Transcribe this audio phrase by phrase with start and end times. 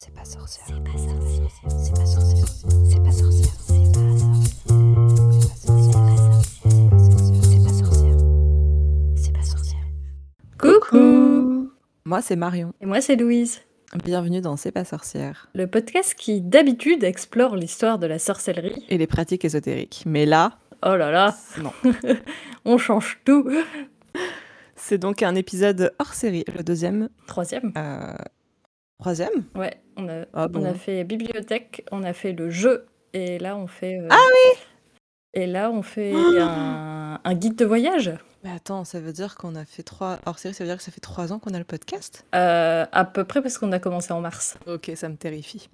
[0.00, 0.64] C'est pas sorcière.
[0.64, 1.50] C'est pas sorcière.
[1.66, 2.46] C'est pas sorcière.
[2.88, 3.52] C'est pas sorcière.
[6.96, 8.16] C'est pas sorcière.
[9.16, 9.82] C'est pas sorcière.
[10.56, 11.72] Coucou
[12.04, 12.72] Moi, c'est Marion.
[12.80, 13.60] Et moi, c'est Louise.
[14.04, 15.48] Bienvenue dans C'est pas sorcière.
[15.56, 18.86] Le podcast qui, d'habitude, explore l'histoire de la sorcellerie.
[18.88, 20.04] Et les pratiques ésotériques.
[20.06, 21.72] Mais là, Oh là là non.
[22.64, 23.50] On change tout
[24.76, 27.08] c'est donc un épisode hors série, le deuxième.
[27.26, 28.14] Troisième Euh...
[28.98, 29.44] Troisième?
[29.54, 33.38] Ouais, on a, Ah on bon a fait bibliothèque, on a fait le jeu, et
[33.38, 33.98] là, on fait...
[33.98, 34.58] euh, Ah oui
[35.34, 38.12] Et là, on fait un, un guide de voyage.
[38.44, 40.82] Mais attends, ça veut dire qu'on a fait trois hors série, ça veut dire que
[40.84, 42.24] ça fait trois ans qu'on a le podcast?
[42.36, 44.56] Euh, à peu près parce qu'on a commencé en mars.
[44.68, 45.68] Ok, ça me terrifie.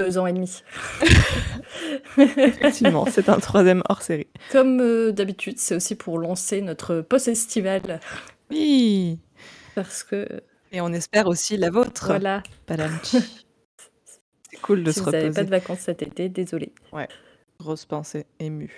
[0.00, 0.60] Deux ans et demi.
[2.18, 4.26] Effectivement, c'est un troisième hors série.
[4.50, 8.00] Comme euh, d'habitude, c'est aussi pour lancer notre post-estival.
[8.50, 9.20] Oui
[9.76, 10.26] Parce que,
[10.72, 12.06] Et on espère aussi la vôtre.
[12.06, 13.18] voilà, Padamchi.
[14.50, 16.72] C'est cool de si se vous n'avez pas de vacances cet été, désolé.
[17.58, 18.72] Grosse pensée émue.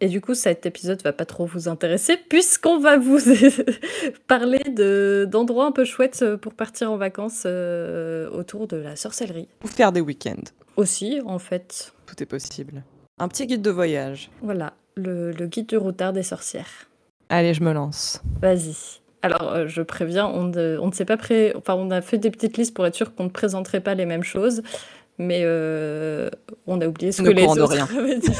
[0.00, 3.18] Et du coup, cet épisode va pas trop vous intéresser puisqu'on va vous
[4.26, 9.48] parler de- d'endroits un peu chouettes pour partir en vacances euh, autour de la sorcellerie.
[9.64, 10.42] Ou faire des week-ends.
[10.76, 12.82] Aussi, en fait, Tout est possible.
[13.18, 14.30] Un petit guide de voyage.
[14.42, 16.88] voilà, le, le guide du routard des sorcières.
[17.28, 18.20] Allez, je me lance.
[18.40, 19.00] Vas-y.
[19.22, 21.52] Alors, euh, je préviens, on ne, on ne s'est pas pré...
[21.56, 24.06] Enfin, on a fait des petites listes pour être sûr qu'on ne présenterait pas les
[24.06, 24.62] mêmes choses.
[25.18, 26.30] Mais euh,
[26.66, 27.84] on a oublié ce On que les autres rien.
[27.98, 28.30] avaient dit.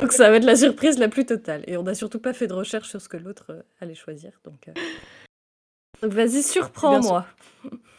[0.00, 1.62] donc ça va être la surprise la plus totale.
[1.66, 4.32] Et on n'a surtout pas fait de recherche sur ce que l'autre euh, allait choisir.
[4.44, 4.72] Donc, euh.
[6.02, 7.26] donc vas-y, surprends-moi.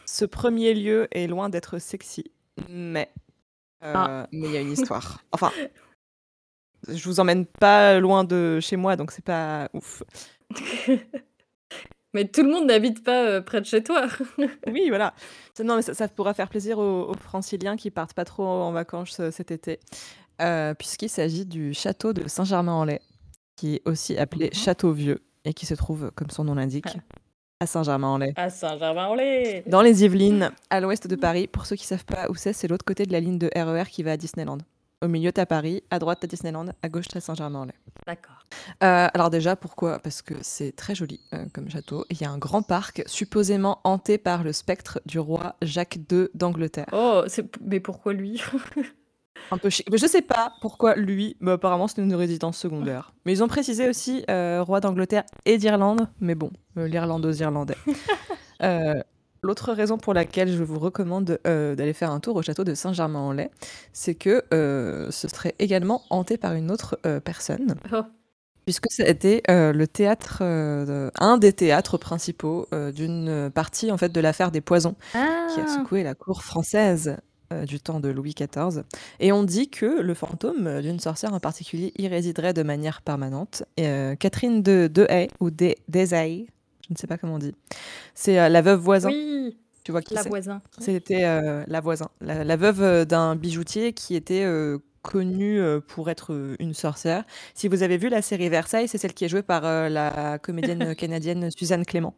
[0.04, 2.24] Ce premier lieu est loin d'être sexy,
[2.68, 3.08] mais
[3.84, 4.26] euh, Ah.
[4.32, 5.22] mais il y a une histoire.
[5.30, 5.52] Enfin,
[6.88, 10.02] je vous emmène pas loin de chez moi, donc c'est pas ouf.
[12.14, 14.06] Mais tout le monde n'habite pas euh, près de chez toi.
[14.66, 15.14] Oui, voilà.
[15.62, 18.72] Non, mais ça, ça pourra faire plaisir aux, aux Franciliens qui partent pas trop en
[18.72, 19.78] vacances euh, cet été,
[20.42, 23.00] euh, puisqu'il s'agit du château de Saint-Germain-en-Laye,
[23.56, 24.54] qui est aussi appelé Mhm.
[24.54, 27.00] Château Vieux et qui se trouve, comme son nom l'indique, Ah.
[27.60, 28.32] à Saint-Germain-en-Laye.
[28.36, 29.62] À Saint-Germain-en-Laye.
[29.66, 31.46] Dans les Yvelines, à l'ouest de Paris.
[31.46, 33.84] Pour ceux qui savent pas où c'est, c'est l'autre côté de la ligne de RER
[33.90, 34.58] qui va à Disneyland.
[35.02, 37.72] Au milieu, t'as Paris, à droite, t'as Disneyland, à gauche, t'as Saint-Germain-en-Laye.
[38.06, 38.44] D'accord.
[38.82, 39.98] Euh, alors déjà, pourquoi?
[39.98, 42.04] Parce que c'est très joli euh, comme château.
[42.10, 46.28] Il y a un grand parc supposément hanté par le spectre du roi Jacques II
[46.34, 46.84] d'Angleterre.
[46.92, 47.22] Oh,
[47.62, 48.42] mais pourquoi lui?
[49.50, 49.88] Un peu chic.
[49.90, 53.14] Mais je sais pas pourquoi lui, mais apparemment c'est une résidence secondaire.
[53.24, 57.76] Mais ils ont précisé aussi euh, roi d'Angleterre et d'Irlande, mais bon, l'Irlande aux Irlandais.
[59.42, 62.74] L'autre raison pour laquelle je vous recommande euh, d'aller faire un tour au château de
[62.74, 63.48] Saint-Germain-en-Laye,
[63.92, 68.02] c'est que euh, ce serait également hanté par une autre euh, personne, Oh.
[68.66, 74.50] puisque c'était le théâtre, de- un des théâtres principaux d'une partie en fait de l'affaire
[74.50, 77.16] des poisons qui a Ah, secoué la cour française
[77.66, 78.84] du temps de Louis XIV.
[79.18, 83.64] Et on dit que le fantôme d'une sorcière en particulier y résiderait de manière permanente.
[83.76, 86.46] Et, Catherine de Dehaye, ou de Desailles,
[86.90, 87.54] je ne sais pas comment on dit,
[88.14, 89.08] c'est euh, la veuve voisin.
[89.08, 90.28] oui, Tu vois qui la c'est?
[90.28, 90.60] voisin.
[90.78, 95.80] C'était euh, la voisin, la, la veuve euh, d'un bijoutier qui était euh, connue euh,
[95.80, 97.24] pour être une sorcière.
[97.54, 100.38] Si vous avez vu la série Versailles, c'est celle qui est jouée par euh, la
[100.38, 102.14] comédienne canadienne Suzanne Clément.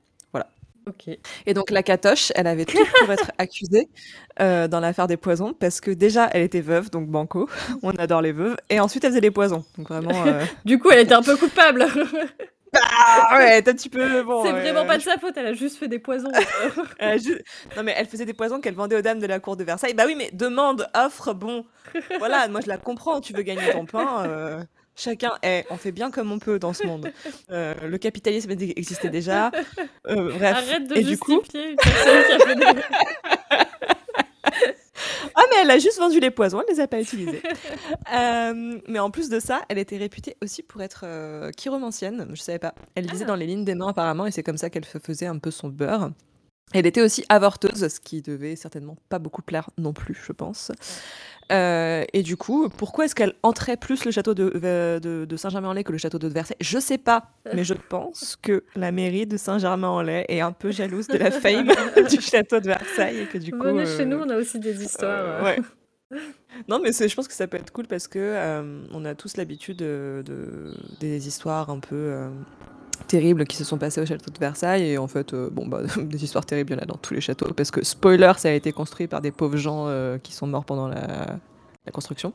[0.84, 1.16] Ok.
[1.46, 3.88] Et donc la catoche, elle avait tout pour être accusée
[4.40, 7.48] euh, dans l'affaire des poisons parce que déjà elle était veuve, donc banco,
[7.84, 9.64] on adore les veuves, et ensuite elle faisait les poisons.
[9.78, 10.10] Donc vraiment.
[10.64, 11.86] Du coup, elle était un peu coupable.
[12.74, 14.44] Ah ouais, un petit peu bon.
[14.44, 16.30] c'est euh, vraiment pas de sa faute, elle a juste fait des poisons.
[17.76, 19.94] Non mais elle faisait des poisons qu'elle vendait aux dames de la cour de Versailles.
[19.94, 21.66] Bah oui, mais demande, offre, bon,
[22.18, 23.20] voilà, moi je la comprends.
[23.20, 24.24] Tu veux gagner ton pain.
[24.26, 24.62] euh,
[24.94, 27.10] Chacun, eh, on fait bien comme on peut dans ce monde.
[27.50, 29.50] Euh, le capitalisme existait déjà.
[30.06, 30.56] Euh, bref.
[30.56, 32.82] Arrête de et du coup, justifier une personne qui a fait des...
[35.34, 37.42] Ah, mais elle a juste vendu les poisons, elle les a pas utilisés.
[38.14, 42.28] Euh, mais en plus de ça, elle était réputée aussi pour être euh, chiromancienne.
[42.34, 42.74] Je savais pas.
[42.94, 43.28] Elle lisait Ah.
[43.28, 45.50] dans les lignes des mains apparemment, et c'est comme ça qu'elle se faisait un peu
[45.50, 46.10] son beurre.
[46.72, 50.72] Elle était aussi avorteuse, ce qui devait certainement pas beaucoup plaire non plus, je pense.
[51.50, 55.36] Euh, et du coup, pourquoi est-ce qu'elle entrait plus le château de, euh, de, de
[55.36, 56.56] Saint-Germain-en-Laye que le château de Versailles?
[56.60, 61.08] Je sais pas, mais je pense que la mairie de Saint-Germain-en-Laye est un peu jalouse
[61.08, 61.68] de la fame
[62.08, 63.64] du château de Versailles et que du coup.
[63.64, 65.42] Venez chez euh, nous, on a aussi des histoires.
[65.42, 65.58] euh, ouais.
[66.68, 69.36] Non, mais je pense que ça peut être cool parce que euh, on a tous
[69.36, 72.28] l'habitude de, de- des histoires un peu euh,
[73.02, 74.84] terribles qui se sont passées au château de Versailles.
[74.84, 77.14] Et en fait, euh, bon, bah, des histoires terribles, il y en a dans tous
[77.14, 77.52] les châteaux.
[77.54, 80.64] Parce que, spoiler, ça a été construit par des pauvres gens euh, qui sont morts
[80.64, 81.38] pendant la,
[81.92, 82.32] construction.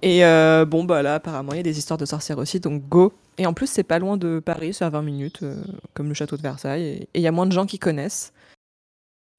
[0.00, 2.88] Et euh, bon, bah là, apparemment, il y a des histoires de sorcières aussi, donc
[2.88, 3.12] go.
[3.36, 5.44] Et en plus, c'est pas loin de Paris, c'est à 20 minutes,
[5.92, 6.84] comme le château de Versailles.
[6.84, 8.32] Et il y a moins de gens qui connaissent.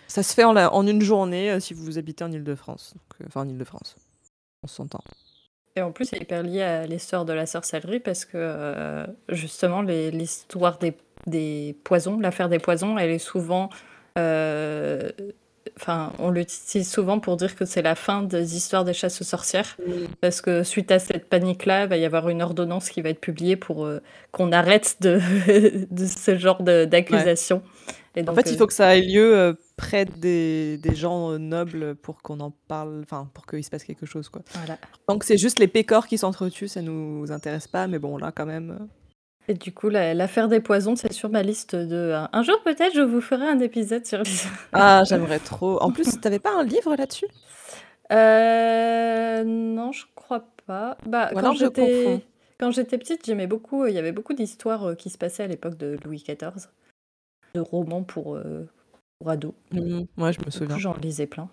[0.07, 2.93] Ça se fait en, une journée si vous habitez en Ile-de-France.
[3.25, 3.95] Enfin, en Ile-de-France.
[4.63, 5.01] On s'entend.
[5.77, 9.83] Et en plus, c'est hyper lié à l'histoire de la sorcellerie parce que euh, justement,
[9.83, 10.95] l'histoire des,
[11.27, 13.69] des poisons, l'affaire des poisons, elle est souvent.
[14.19, 15.09] euh,
[15.79, 19.25] Enfin, on l'utilise souvent pour dire que c'est la fin des histoires des chasses aux
[19.25, 19.77] sorcières.
[20.21, 23.19] Parce que suite à cette panique-là, il va y avoir une ordonnance qui va être
[23.21, 24.01] publiée pour euh,
[24.31, 25.19] qu'on arrête de,
[25.91, 26.61] de ce genre.
[28.15, 31.95] Et En fait, il faut que ça ait lieu près des, des gens euh, nobles
[31.95, 34.41] pour qu'on en parle, enfin, pour qu'il se passe quelque chose, quoi.
[34.53, 34.77] voilà.
[35.19, 38.45] Que c'est juste les pécores qui s'entretuent, ça nous intéresse pas, mais bon, là, quand
[38.47, 38.71] même.
[38.71, 38.85] euh,
[39.47, 42.11] Et du coup, la- l'affaire des poisons, c'est sur ma liste de.
[42.13, 44.31] Un, un jour, peut-être, je vous ferai un épisode sur les.
[44.73, 45.81] Ah, j'aimerais trop.
[45.81, 47.27] En plus, t'avais pas un livre là-dessus?
[48.11, 50.97] Euh, non, je crois pas.
[51.05, 52.21] Bah, Ou quand alors je j'étais confonds.
[52.59, 53.85] quand j'étais petite, j'aimais beaucoup.
[53.85, 56.67] Il y avait beaucoup d'histoires euh, qui se passaient à l'époque de Louis XIV,
[57.53, 58.67] de romans pour, euh,
[59.19, 59.53] pour ados.
[59.71, 60.77] Ouais, je me souviens.
[60.77, 61.49] j'en lisais plein.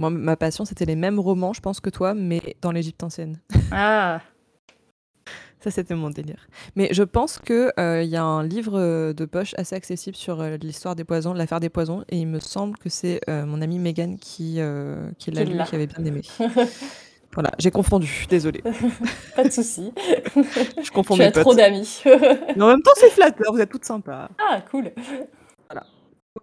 [0.00, 3.40] Moi, ma passion, c'était les mêmes romans, je pense que toi, mais dans l'Égypte ancienne.
[3.72, 4.20] Ah,
[5.60, 6.46] Ça, c'était mon délire.
[6.76, 10.40] Mais je pense qu'il il y a un livre euh, de poche assez accessible sur
[10.40, 13.60] euh, l'histoire des poisons, l'affaire des poisons, et il me semble que c'est euh, mon
[13.60, 16.22] amie Megan qui, euh, qui l'a lu, qui avait bien aimé.
[17.32, 18.62] voilà, j'ai confondu, désolée.
[19.34, 19.92] pas de souci.
[20.36, 21.56] Je confonds tu mes as trop potes.
[21.56, 22.02] d'amis.
[22.04, 24.28] Mais en même temps, c'est flatteur, vous êtes toutes sympas.
[24.38, 24.92] ah, cool.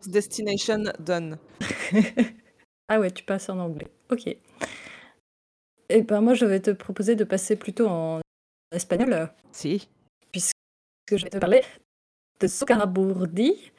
[0.08, 1.38] Destination done.
[2.88, 3.88] Ah ouais, tu passes en anglais.
[4.12, 4.28] Ok.
[5.90, 8.22] Et ben moi, je vais te proposer de passer plutôt en
[8.72, 9.32] espagnol.
[9.52, 9.90] Si.
[11.08, 11.64] que je vais te parler
[12.40, 13.72] de Sokaraburdi,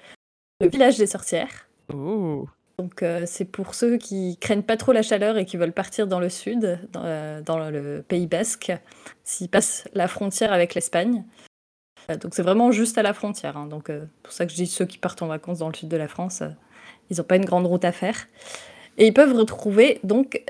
[0.61, 1.69] le village des sorcières.
[1.93, 2.49] Oh.
[2.79, 6.07] Donc euh, c'est pour ceux qui craignent pas trop la chaleur et qui veulent partir
[6.07, 8.73] dans le sud, dans, euh, dans le Pays Basque,
[9.25, 11.25] s'ils passent la frontière avec l'Espagne.
[12.11, 13.57] Euh, donc c'est vraiment juste à la frontière.
[13.57, 13.67] hein.
[13.67, 15.89] Donc euh, pour ça que je dis ceux qui partent en vacances dans le sud
[15.89, 16.49] de la France, euh,
[17.11, 18.27] ils n'ont pas une grande route à faire.
[18.99, 20.43] Et ils peuvent retrouver donc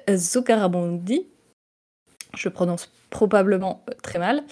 [2.37, 4.43] je prononce probablement très mal,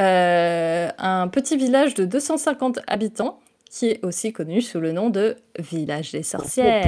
[0.00, 3.40] euh, un petit village de 250 habitants
[3.70, 6.84] qui est aussi connu sous le nom de village des sorcières.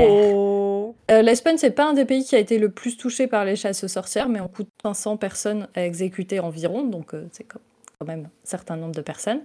[1.11, 3.57] Euh, L'Espagne, c'est pas un des pays qui a été le plus touché par les
[3.57, 7.59] chasses aux sorcières, mais on coûte 500 personnes à exécuter environ, donc euh, c'est quand
[7.99, 9.41] quand même un certain nombre de personnes.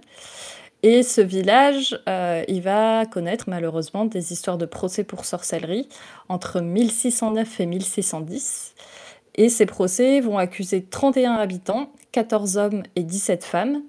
[0.82, 5.88] Et ce village, euh, il va connaître malheureusement des histoires de procès pour sorcellerie
[6.28, 8.74] entre 1609 et 1610.
[9.36, 13.82] Et ces procès vont accuser 31 habitants, 14 hommes et 17 femmes,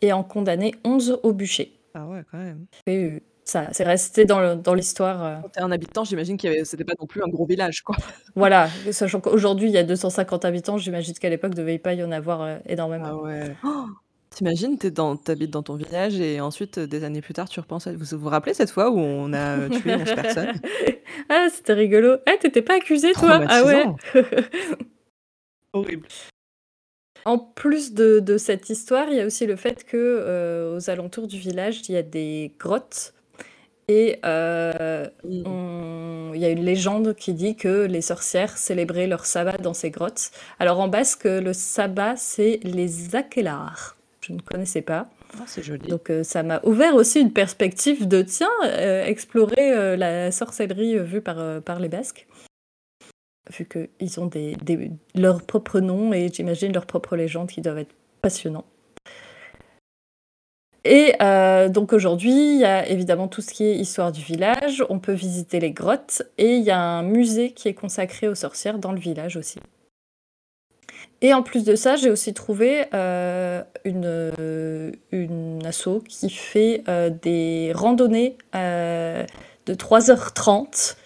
[0.00, 1.72] et en condamner 11 au bûcher.
[1.94, 2.66] Ah ouais, quand même.
[2.86, 5.24] Et, euh, ça, c'est resté dans le- dans l'histoire.
[5.24, 7.96] euh, Quand t'es un habitant, j'imagine que c'était pas non plus un gros village, quoi.
[8.36, 11.94] Voilà, sachant qu'aujourd'hui il y a 250 habitants, j'imagine qu'à l'époque il ne devait pas
[11.94, 13.04] y en avoir euh, énormément.
[13.06, 13.56] Ah ouais.
[13.64, 13.86] Oh
[14.30, 17.60] T'imagines, t'es dans, t'habites dans ton village et ensuite, euh, des années plus tard, tu
[17.60, 17.92] repenses à...
[17.92, 20.52] Vous vous rappelez cette fois où on a euh, tué 11 personnes?
[21.30, 22.16] Ah, c'était rigolo.
[22.26, 23.40] Ah, t'étais pas accusé toi?
[23.48, 23.96] Ah ouais Traumatisant.
[25.72, 26.06] Horrible.
[27.24, 30.88] En plus de, de cette histoire, il y a aussi le fait que euh, aux
[30.90, 33.12] alentours du village, il y a des grottes
[33.88, 35.42] et euh, Mm.
[35.46, 39.74] on- il y a une légende qui dit que les sorcières célébraient leur sabbat dans
[39.74, 40.30] ces grottes.
[40.58, 43.96] Alors en basque, le sabbat, c'est les aquelarres.
[44.28, 45.08] Je ne connaissais pas.
[45.38, 45.88] Ah, c'est joli.
[45.88, 50.98] Donc euh, ça m'a ouvert aussi une perspective de, tiens, euh, explorer euh, la sorcellerie
[50.98, 52.26] vue par, par les Basques.
[53.50, 57.78] Vu qu'ils ont des, des- leurs propres noms et j'imagine leurs propres légendes qui doivent
[57.78, 58.66] être passionnants.
[60.84, 61.14] Et
[61.70, 64.84] donc aujourd'hui, il y a évidemment tout ce qui est histoire du village.
[64.88, 68.34] On peut visiter les grottes et il y a un musée qui est consacré aux
[68.34, 69.58] sorcières dans le village aussi.
[71.20, 76.84] Et en plus de ça, j'ai aussi trouvé euh, une, euh, une asso qui fait
[76.88, 79.24] euh, des randonnées euh,
[79.66, 80.96] de 3h30.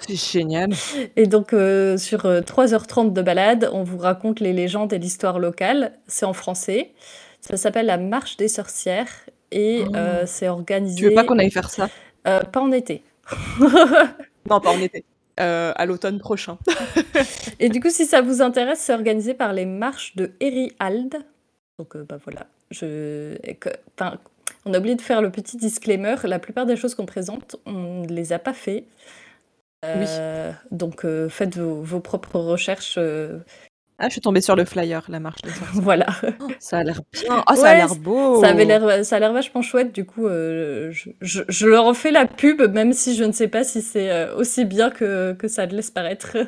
[0.00, 0.70] C'est génial.
[1.16, 5.92] Et donc, sur euh, 3h30 de balade, on vous raconte les légendes et l'histoire locale.
[6.08, 6.90] C'est en français.
[7.40, 9.08] Ça s'appelle la Marche des sorcières
[9.52, 9.94] et Oh.
[10.26, 10.96] c'est organisé.
[10.96, 11.88] Tu veux pas qu'on aille faire ça?
[12.24, 13.04] pas en été.
[14.50, 15.04] Non, pas en été.
[15.42, 16.56] Euh, à l'automne prochain.
[17.58, 20.30] Et du coup, si ça vous intéresse, c'est organisé par les marches de
[20.78, 21.16] Hald.
[21.78, 22.46] Donc, euh, bah voilà.
[22.70, 23.36] Je...
[24.64, 26.14] on a oublié de faire le petit disclaimer.
[26.24, 28.84] La plupart des choses qu'on présente, on ne les a pas fait.
[29.84, 32.98] Euh, Donc, euh, faites vos, vos propres recherches.
[33.98, 36.06] Ah, je suis tombée sur le flyer, la marche des voilà.
[36.58, 37.44] Ça a l'air bien.
[37.46, 38.40] Ah, ça Ouais, a l'air beau.
[38.40, 39.92] Ça avait l'air, ça a l'air vachement chouette.
[39.94, 43.32] Du coup, euh, je, je- je leur en fais la pub, même si je ne
[43.32, 46.36] sais pas si c'est euh, aussi bien que, que ça le laisse paraître.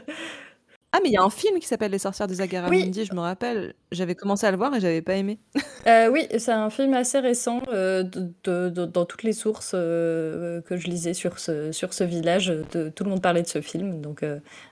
[0.97, 3.19] Ah, mais il y a un film qui s'appelle Les sorcières des Agaramundi, je me
[3.21, 3.75] rappelle.
[3.91, 5.41] J'avais commencé à le voir et j'avais pas aimé.
[5.89, 9.73] Euh, oui, c'est un film assez récent, euh, de de de dans toutes les sources,
[9.75, 13.49] euh, que je lisais sur ce sur ce village, de tout le monde parlait de
[13.49, 14.25] ce film, donc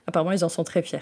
[0.07, 0.99] apparemment ils en sont très fiers.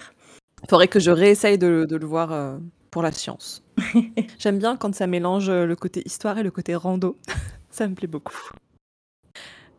[0.70, 2.60] Faudrait que je réessaye de de le voir,
[2.92, 3.64] pour la science.
[4.40, 7.18] J'aime bien quand ça mélange, le côté histoire et le côté rando.
[7.70, 8.38] Ça me plaît beaucoup.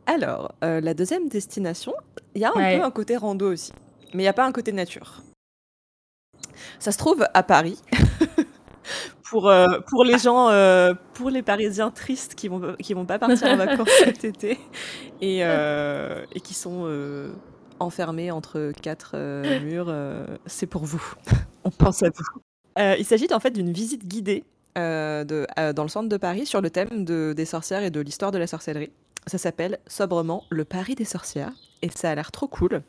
[0.07, 1.93] Alors, la deuxième destination,
[2.35, 3.73] il y a un peu un côté rando aussi,
[4.15, 5.23] mais il y a pas un côté nature.
[6.79, 7.81] Ça se trouve à Paris.
[9.33, 13.19] pour, euh, pour les gens, euh, pour les Parisiens tristes qui vont, qui vont pas
[13.19, 14.59] partir en vacances cet été
[15.21, 16.87] et, euh, et qui sont
[17.83, 19.17] enfermés entre quatre
[19.63, 19.95] murs,
[20.47, 21.03] c'est pour vous.
[21.65, 22.41] On pense à vous.
[22.99, 24.45] il s'agit en fait d'une visite guidée
[24.77, 28.31] de, dans le centre de Paris sur le thème de, des sorcières et de l'histoire
[28.31, 28.93] de la sorcellerie.
[29.27, 32.83] Ça s'appelle sobrement Le Paris des sorcières et ça a l'air trop cool.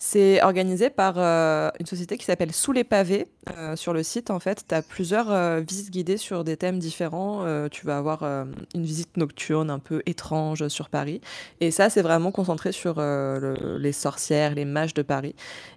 [0.00, 3.26] C'est organisé par euh, une société qui s'appelle Sous les pavés.
[3.56, 6.78] Euh, sur le site, en fait, tu as plusieurs euh, visites guidées sur des thèmes
[6.78, 7.44] différents.
[7.70, 11.20] tu vas avoir une visite nocturne un peu étrange sur Paris.
[11.60, 15.34] Et ça, c'est vraiment concentré sur les sorcières, les mages de Paris.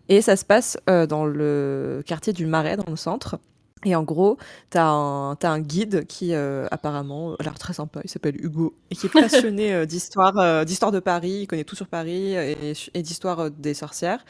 [0.10, 3.40] Et ça se passe dans le quartier du Marais, dans le centre.
[3.84, 4.38] Et en gros,
[4.70, 8.96] tu as, un guide qui, euh, apparemment, a l'air très sympa, il s'appelle Hugo, et
[8.96, 12.74] qui est passionné euh, d'histoire euh, d'histoire de Paris, il connaît tout sur Paris et,
[12.94, 14.24] et d'histoire des sorcières,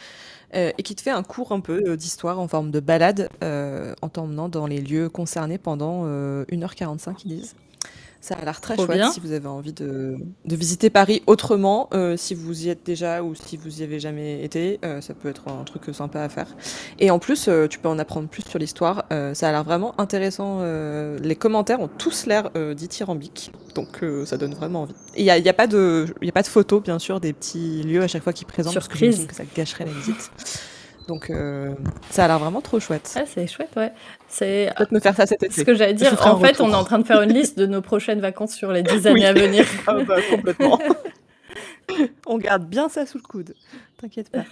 [0.54, 4.50] et qui te fait un cours un peu d'histoire en forme de balade, en t'emmenant
[4.50, 7.56] dans les lieux concernés pendant 1h45, ils disent.
[8.22, 11.90] Ça a l'air très chouette si vous avez envie de, de visiter Paris autrement.
[11.94, 15.16] Euh, si vous y êtes déjà ou si vous y avez jamais été, euh, ça
[15.16, 16.56] peut être un truc sympa à faire.
[17.00, 19.06] Et en plus, euh, tu peux en apprendre plus sur l'histoire.
[19.10, 20.62] ça a l'air vraiment intéressant.
[20.62, 24.94] les commentaires ont tous l'air dithyrambiques, donc ça donne vraiment envie.
[25.18, 27.34] Il n'y a, y a, pas de, y a pas de photos, bien sûr, des
[27.34, 29.16] petits lieux à chaque fois qu'ils présentent, Surprise.
[29.16, 30.32] parce que, que ça gâcherait la visite.
[31.12, 31.74] Donc euh,
[32.10, 33.14] ça a l'air vraiment trop chouette.
[33.18, 33.92] Ah, c'est chouette, ouais.
[34.30, 35.54] C'est peut-être me faire ça cet été.
[35.54, 37.66] Ce que j'allais dire, en fait, on est en train de faire une liste de
[37.66, 39.66] nos prochaines vacances sur les 10 années à venir.
[39.88, 40.80] ah bah, complètement.
[42.28, 43.56] on garde bien ça sous le coude.
[44.00, 44.46] T'inquiète pas.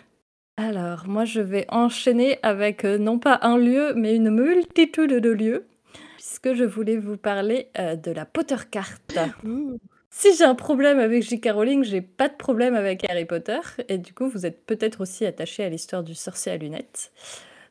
[0.57, 5.29] Alors, moi, je vais enchaîner avec euh, non pas un lieu, mais une multitude de
[5.29, 5.65] lieux,
[6.17, 9.17] puisque je voulais vous parler euh, de la Potter Carte.
[10.11, 11.51] Si j'ai un problème avec J.K.
[11.53, 13.59] Rowling, j'ai pas de problème avec Harry Potter.
[13.87, 17.11] Et du coup, vous êtes peut-être aussi attaché à l'histoire du sorcier à lunettes.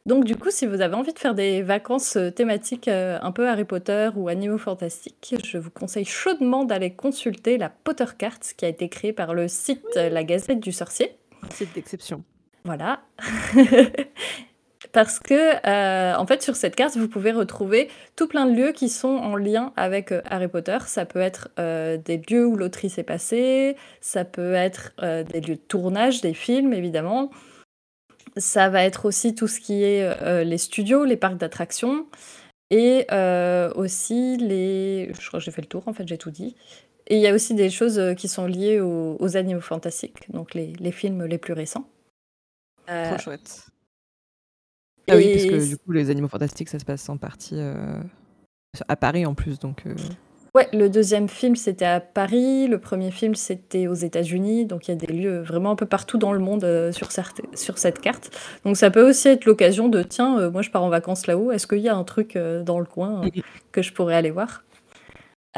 [0.06, 3.30] Donc du coup, si vous avez envie de faire des vacances euh, thématiques euh, un
[3.30, 8.38] peu Harry Potter ou animaux fantastiques, je vous conseille chaudement d'aller consulter la Potter Card
[8.56, 11.18] qui a été créée par le site La Gazette du Sorcier.
[11.42, 12.24] Un site d'exception.
[12.64, 13.02] Voilà.
[14.92, 18.72] Parce que, euh, en fait, sur cette carte, vous pouvez retrouver tout plein de lieux
[18.72, 20.78] qui sont en lien avec euh, Harry Potter.
[20.86, 25.56] Ça peut être euh, des lieux où l'autrice est passée, ça peut être des lieux
[25.56, 27.30] de tournage, des films, évidemment.
[28.36, 32.06] Ça va être aussi tout ce qui est les studios, les parcs d'attractions,
[32.70, 33.06] et
[33.74, 35.12] aussi les...
[35.18, 36.54] Je crois que j'ai fait le tour, en fait, j'ai tout dit.
[37.08, 40.72] Et il y a aussi des choses qui sont liées aux, animaux fantastiques, donc les,
[40.78, 41.88] les, films les plus récents.
[42.86, 43.68] Trop chouette.
[45.08, 48.00] Ah oui, parce que du coup, les animaux fantastiques, ça se passe en partie euh,
[48.88, 49.82] à Paris en plus, donc.
[49.86, 49.94] Euh.
[50.54, 54.92] Ouais, le deuxième film c'était à Paris, le premier film c'était aux États-Unis, donc il
[54.92, 57.76] y a des lieux vraiment un peu partout dans le monde euh, sur, cette, sur
[57.76, 58.30] cette carte.
[58.64, 61.66] Donc ça peut aussi être l'occasion de tiens, moi je pars en vacances là-haut, est-ce
[61.66, 63.20] qu'il y a un truc dans le coin
[63.72, 64.64] que je pourrais aller voir?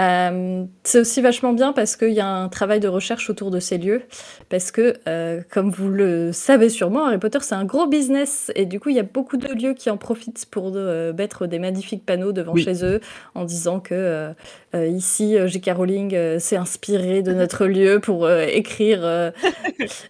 [0.01, 3.61] Euh, c'est aussi vachement bien parce qu'il y a un travail de recherche autour de
[3.61, 4.03] ces lieux.
[4.49, 8.51] Parce que, euh, comme vous le savez sûrement, Harry Potter, c'est un gros business.
[8.55, 11.47] Et du coup, il y a beaucoup de lieux qui en profitent pour euh, mettre
[11.47, 13.01] des magnifiques panneaux devant chez eux
[13.35, 14.33] en disant que
[14.75, 15.71] ici, J.K.
[15.77, 19.33] Rowling s'est inspiré de notre lieu pour écrire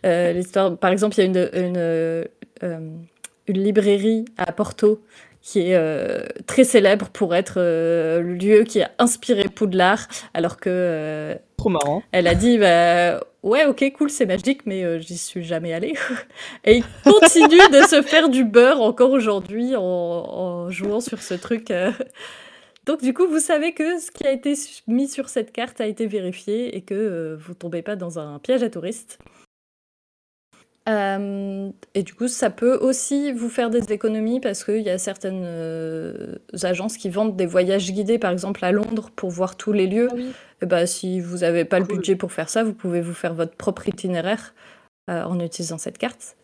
[0.04, 0.76] l'histoire.
[0.76, 2.28] Par exemple, il y a une, une,
[3.46, 5.02] une librairie à Porto
[5.42, 10.58] qui est euh, très célèbre pour être euh, le lieu qui a inspiré Poudlard, alors
[10.58, 12.02] que euh, trop marrant.
[12.12, 15.94] Elle a dit bah, ouais ok cool c'est magique mais j'y suis jamais allée
[16.64, 21.34] et il continue de se faire du beurre encore aujourd'hui en, en, jouant sur ce
[21.34, 21.72] truc.
[22.86, 24.54] Donc du coup vous savez que ce qui a été
[24.86, 28.62] mis sur cette carte a été vérifié et que vous tombez pas dans un piège
[28.62, 29.18] à touristes.
[30.88, 34.98] Euh, et du coup, ça peut aussi vous faire des économies parce qu'il y a
[34.98, 39.72] certaines euh, agences qui vendent des voyages guidés, par exemple à Londres, pour voir tous
[39.72, 40.08] les lieux.
[40.12, 40.16] Ah
[40.62, 43.34] et bah, si vous n'avez pas le budget pour faire ça, vous pouvez vous faire
[43.34, 44.54] votre propre itinéraire
[45.08, 46.36] euh, en utilisant cette carte.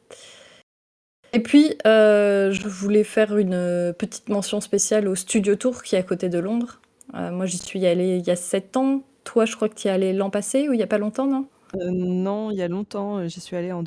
[1.33, 6.03] Et puis, je voulais faire une petite mention spéciale au Studio Tour qui est à
[6.03, 6.81] côté de Londres.
[7.13, 9.03] moi, j'y suis allée il y a 7 ans.
[9.25, 10.99] Toi, je crois que tu y es allé l'an passé ou il n'y a pas
[10.99, 11.47] longtemps, non?
[11.81, 13.83] Heu, non, il y a longtemps, heu, j'y suis allée en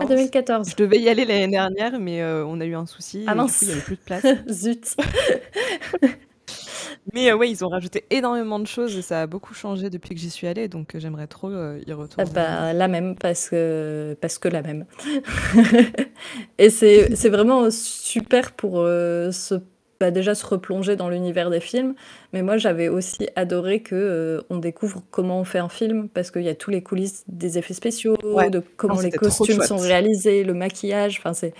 [0.00, 0.06] Ah 2014.
[0.06, 0.70] 2014.
[0.70, 3.42] Je devais y aller l'année dernière, mais heu, on a eu un souci Ah et
[3.42, 3.68] du coup, il mince!
[3.68, 4.36] y avait plus de place.
[4.48, 4.96] Zut!
[7.14, 10.14] Mais heu, ouais, ils ont rajouté énormément de choses et ça a beaucoup changé depuis
[10.14, 11.90] que j'y suis allée, donc heu, j'aimerais trop, heu, y
[12.20, 12.24] Ah retourner.
[12.24, 14.86] bah, la même parce que parce que la même.
[16.58, 19.54] Et c'est c'est vraiment super pour, heu, se
[20.00, 21.94] bah, déjà se replonger dans l'univers des films,
[22.32, 26.30] mais moi j'avais aussi adoré que, heu, on découvre comment on fait un film parce
[26.30, 28.50] qu'il y a tous les coulisses des effets spéciaux, Ouais.
[28.50, 31.54] de Non, comment les costumes sont réalisés, le maquillage, enfin c'est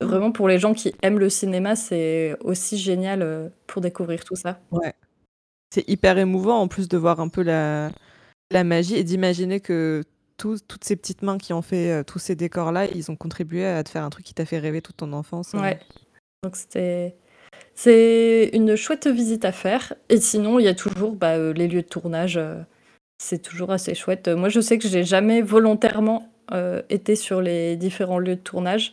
[0.00, 4.36] vraiment pour les gens qui aiment le cinéma, c'est aussi génial, heu, pour découvrir tout
[4.36, 4.60] ça.
[4.70, 4.94] Ouais.
[5.74, 7.92] C'est hyper émouvant en plus de voir un peu la
[8.52, 10.04] la magie et d'imaginer que
[10.38, 13.66] tous toutes ces petites mains qui ont fait, heu, tous ces décors-là, ils ont contribué
[13.66, 15.60] à te faire un truc qui t'a fait rêver toute ton enfance, heu.
[15.60, 15.78] Ouais.
[16.42, 17.16] Donc c'était
[17.74, 21.68] c'est une chouette visite à faire et sinon il y a toujours, bah, heu, les
[21.68, 22.56] lieux de tournage, heu,
[23.18, 24.28] c'est toujours assez chouette.
[24.28, 28.92] Moi je sais que j'ai jamais volontairement, heu, été sur les différents lieux de tournage.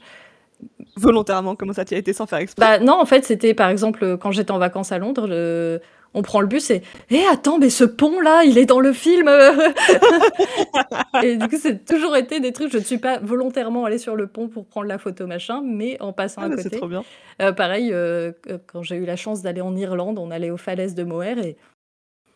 [0.95, 1.55] Volontairement?
[1.55, 2.65] Comment ça, tu y as été sans faire exprès?
[2.65, 5.27] Bah, non, en fait, c'était par exemple, quand j'étais en vacances à Londres,
[6.13, 9.27] on prend le bus et: «Eh attends, mais ce pont-là, il est dans le film,
[9.27, 9.51] heu!»
[11.23, 14.15] et du coup, c'est toujours été des trucs je ne suis pas volontairement allée sur
[14.15, 16.87] le pont pour prendre la photo machin, mais en passant Ah à c'est trop côté.
[16.87, 17.03] bien.
[17.41, 20.57] Heu, pareil, heu, q quand j'ai eu la chance d'aller en Irlande, on allait aux
[20.57, 21.57] falaises de Moher et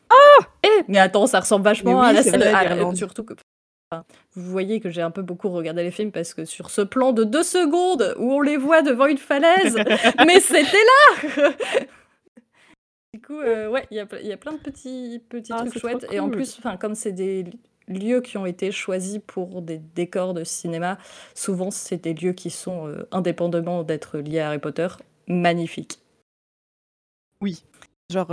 [0.10, 0.44] Ah!
[0.64, 0.84] Eh!
[0.88, 3.34] Mais attends, ça ressemble vachement oui, à la scène à surtout que
[3.92, 4.04] enfin,
[4.36, 7.12] vous voyez que j'ai un peu beaucoup regardé les films parce que sur ce plan
[7.12, 9.76] de 2 secondes où on les voit devant une falaise,
[10.26, 10.78] mais c'était
[11.36, 11.52] là!
[13.14, 16.08] Du coup, heu, ouais, il y a y plein de petits petits Ah, trucs chouettes
[16.12, 17.46] et en plus, comme c'est des
[17.88, 20.98] lieux qui ont été choisis pour des décors de cinéma,
[21.36, 24.88] souvent c'est des lieux qui sont, heu, indépendamment d'être liés à Harry Potter,
[25.28, 26.00] magnifiques.
[27.40, 27.64] Oui.
[28.10, 28.32] Genre,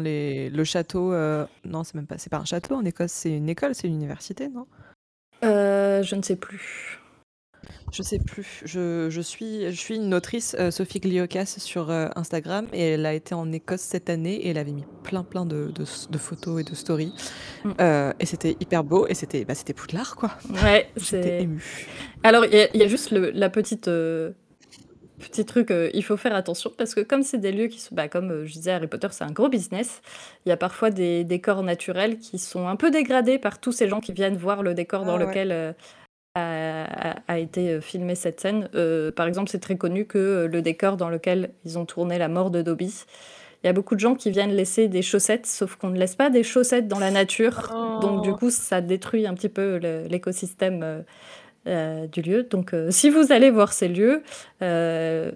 [0.00, 3.36] les le château, heu non, c'est même pas c'est pas un château en Écosse, c'est
[3.36, 4.68] une école, c'est une université, non?
[5.42, 6.95] Je ne sais plus.
[7.92, 8.62] Je sais plus.
[8.64, 13.06] Je je suis je suis une autrice, heu, Sophie Gliokas sur, heu, Instagram et elle
[13.06, 16.60] a été en Écosse cette année et elle avait mis plein, plein de de photos
[16.60, 17.12] et de stories,
[17.64, 17.70] Mmh.
[17.80, 20.30] heu et c'était hyper beau et c'était, bah, c'était Poudlard, quoi.
[20.62, 21.86] Ouais, J'étais émue.
[22.22, 23.88] alors il y a il y a juste le la petite,
[25.18, 28.08] petit truc, il faut faire attention parce que comme c'est des lieux qui sont bah,
[28.08, 30.02] comme, je disais Harry Potter, c'est un gros business.
[30.44, 33.88] Il y a parfois des décors naturels qui sont un peu dégradés par tous ces
[33.88, 35.26] gens qui viennent voir le décor dans Ah ouais.
[35.28, 35.74] lequel,
[36.36, 38.68] a été, heu, filmée cette scène.
[38.74, 42.18] Heu, par exemple, c'est très connu que, heu, le décor dans lequel ils ont tourné
[42.18, 43.04] la mort de Dobby,
[43.64, 46.14] il y a beaucoup de gens qui viennent laisser des chaussettes, sauf qu'on ne laisse
[46.16, 47.72] pas des chaussettes dans la nature.
[47.98, 48.36] Donc du Oh!
[48.36, 49.76] coup, ça détruit un petit peu
[50.08, 51.04] l'écosystème,
[51.66, 52.44] du lieu.
[52.44, 54.22] Donc si vous allez voir ces lieux,
[54.60, 55.32] res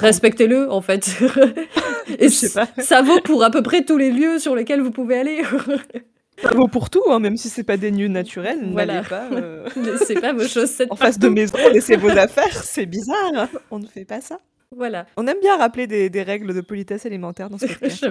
[0.00, 1.10] respectez-le, en fait.
[2.20, 2.68] Je Et sais ç pas.
[2.78, 5.42] ça vaut pour à peu près tous les lieux sur lesquels vous pouvez aller.
[6.38, 9.02] Ça vaut pour tout, hein, même si c'est pas des lieux naturels, n'allez Voilà.
[9.04, 13.48] pas, heu, Laissez pas vos chaussettes en face de maisons, laissez vos affaires, c'est bizarre,
[13.70, 14.40] on ne fait pas ça.
[14.74, 15.06] Voilà.
[15.18, 18.04] On aime bien rappeler des des règles de politesse élémentaire dans ce podcast.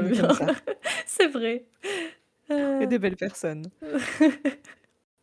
[1.08, 1.66] C'est vrai.
[2.52, 3.66] Heu des belles personnes.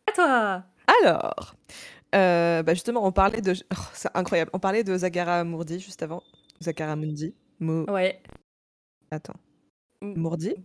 [0.07, 0.63] À toi!
[1.01, 1.55] Alors,
[2.15, 6.03] heu, bah, justement, on parlait de oh, c'est incroyable, on parlait de Zagara Mourdi juste
[6.03, 6.21] avant.
[6.61, 8.19] Zagara Mundi, Mo Ouais.
[9.11, 9.35] attends,
[10.01, 10.55] Mourdi?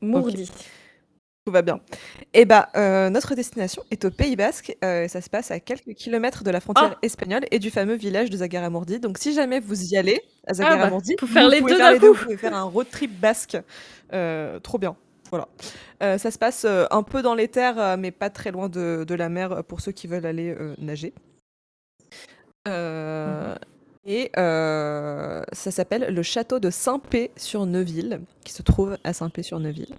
[0.00, 0.48] Mourdi.
[1.50, 1.80] Tout va bien.
[2.32, 5.94] Et bah, heu, notre destination est au Pays basque, heu, ça se passe à quelques
[5.94, 6.98] kilomètres de la frontière Ah!
[7.02, 9.00] espagnole et du fameux village de Zagara Mourdi.
[9.00, 11.88] Donc si jamais vous y allez, à Ah bah, pour vous les pouvez 2 faire
[11.88, 12.14] d'un les 2, coup!
[12.14, 13.58] vous pouvez faire un road trip basque,
[14.12, 14.94] heu, trop bien,
[15.32, 15.48] voilà.
[16.18, 19.28] Ça se passe, un peu dans les terres, mais pas très loin de de la
[19.28, 21.14] mer, pour ceux qui veulent aller, nager.
[23.24, 23.56] Mmh Heu mh.
[24.04, 29.94] et ça s'appelle le château de Saint-Pé-sur-Neuville, qui se trouve à Saint-Pé-sur-Neuville.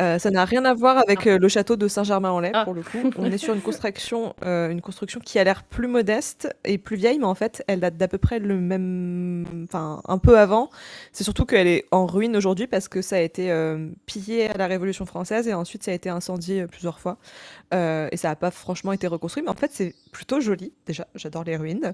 [0.00, 2.64] Heu, ça n'a rien à voir avec, heu, le château de Saint-Germain-en-Laye, Ah.
[2.64, 3.10] pour le coup.
[3.18, 6.96] On est sur une construction, heu, une construction qui a l'air plus modeste et plus
[6.96, 10.70] vieille, mais en fait, elle date d'à peu près le même enfin, un peu avant.
[11.12, 13.52] C'est surtout qu'elle est en ruine aujourd'hui parce que ça a été,
[14.06, 17.18] pillé à la Révolution française et ensuite ça a été incendié, plusieurs fois.
[17.72, 21.44] Et ça a pas franchement été reconstruit, mais en fait, c'est plutôt joli, déjà, j'adore
[21.44, 21.92] les ruines.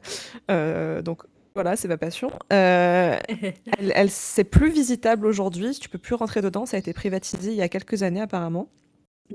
[0.49, 1.23] Donc
[1.59, 2.29] voilà, c'est ma passion.
[2.53, 3.17] Heu,
[3.79, 7.51] elle elle c'est plus visitable aujourd'hui, tu peux plus rentrer dedans, ça a été privatisé
[7.51, 8.69] il y a quelques années apparemment.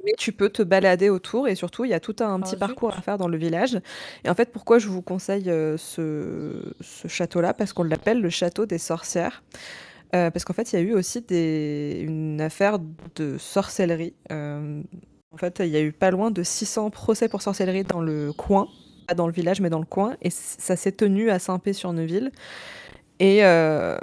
[0.06, 2.56] Mais tu peux te balader autour et surtout, il y a tout un Oh petit
[2.56, 3.80] parcours à faire dans le village.
[4.24, 7.54] Et en fait, pourquoi je vous conseille, heu, ce ce château-là?
[7.54, 9.44] Parce qu'on l'appelle le château des sorcières.
[10.16, 12.80] Heu, parce qu'en fait, il y a eu aussi des une affaire
[13.16, 14.16] de sorcellerie.
[14.32, 18.32] En fait, il y a eu pas loin de 600 procès pour sorcellerie dans le
[18.34, 18.70] coin,
[19.14, 22.32] pas dans le village, mais dans le coin et ça s'est tenu à Saint-Pé-sur-Neuville
[23.20, 23.98] et heu,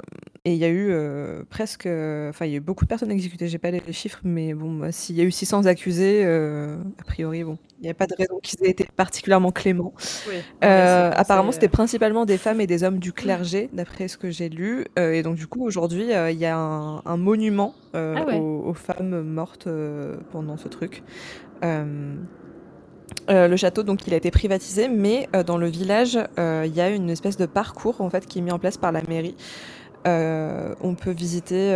[0.45, 3.11] et il y a eu, heu, presque, enfin, il y a eu beaucoup de personnes
[3.11, 3.47] exécutées.
[3.47, 7.03] J'ai pas les chiffres, mais bon, bah, s'il y a eu 600 accusés, heu, a
[7.03, 9.93] priori, bon, il y a pas de raison qu'ils aient été particulièrement cléments.
[10.25, 14.49] Oui, apparemment, c'était principalement des femmes et des hommes du clergé, d'après ce que j'ai
[14.49, 18.37] lu, et donc du coup, aujourd'hui, il y a un un monument, ah ouais.
[18.39, 19.67] aux aux femmes mortes,
[20.31, 21.03] pendant ce truc.
[23.29, 26.75] Heu, le château, donc il a été privatisé, mais heu, dans le village, heu, il
[26.75, 29.01] y a une espèce de parcours, en fait, qui est mis en place par la
[29.07, 29.35] mairie.
[30.05, 31.75] On peut visiter,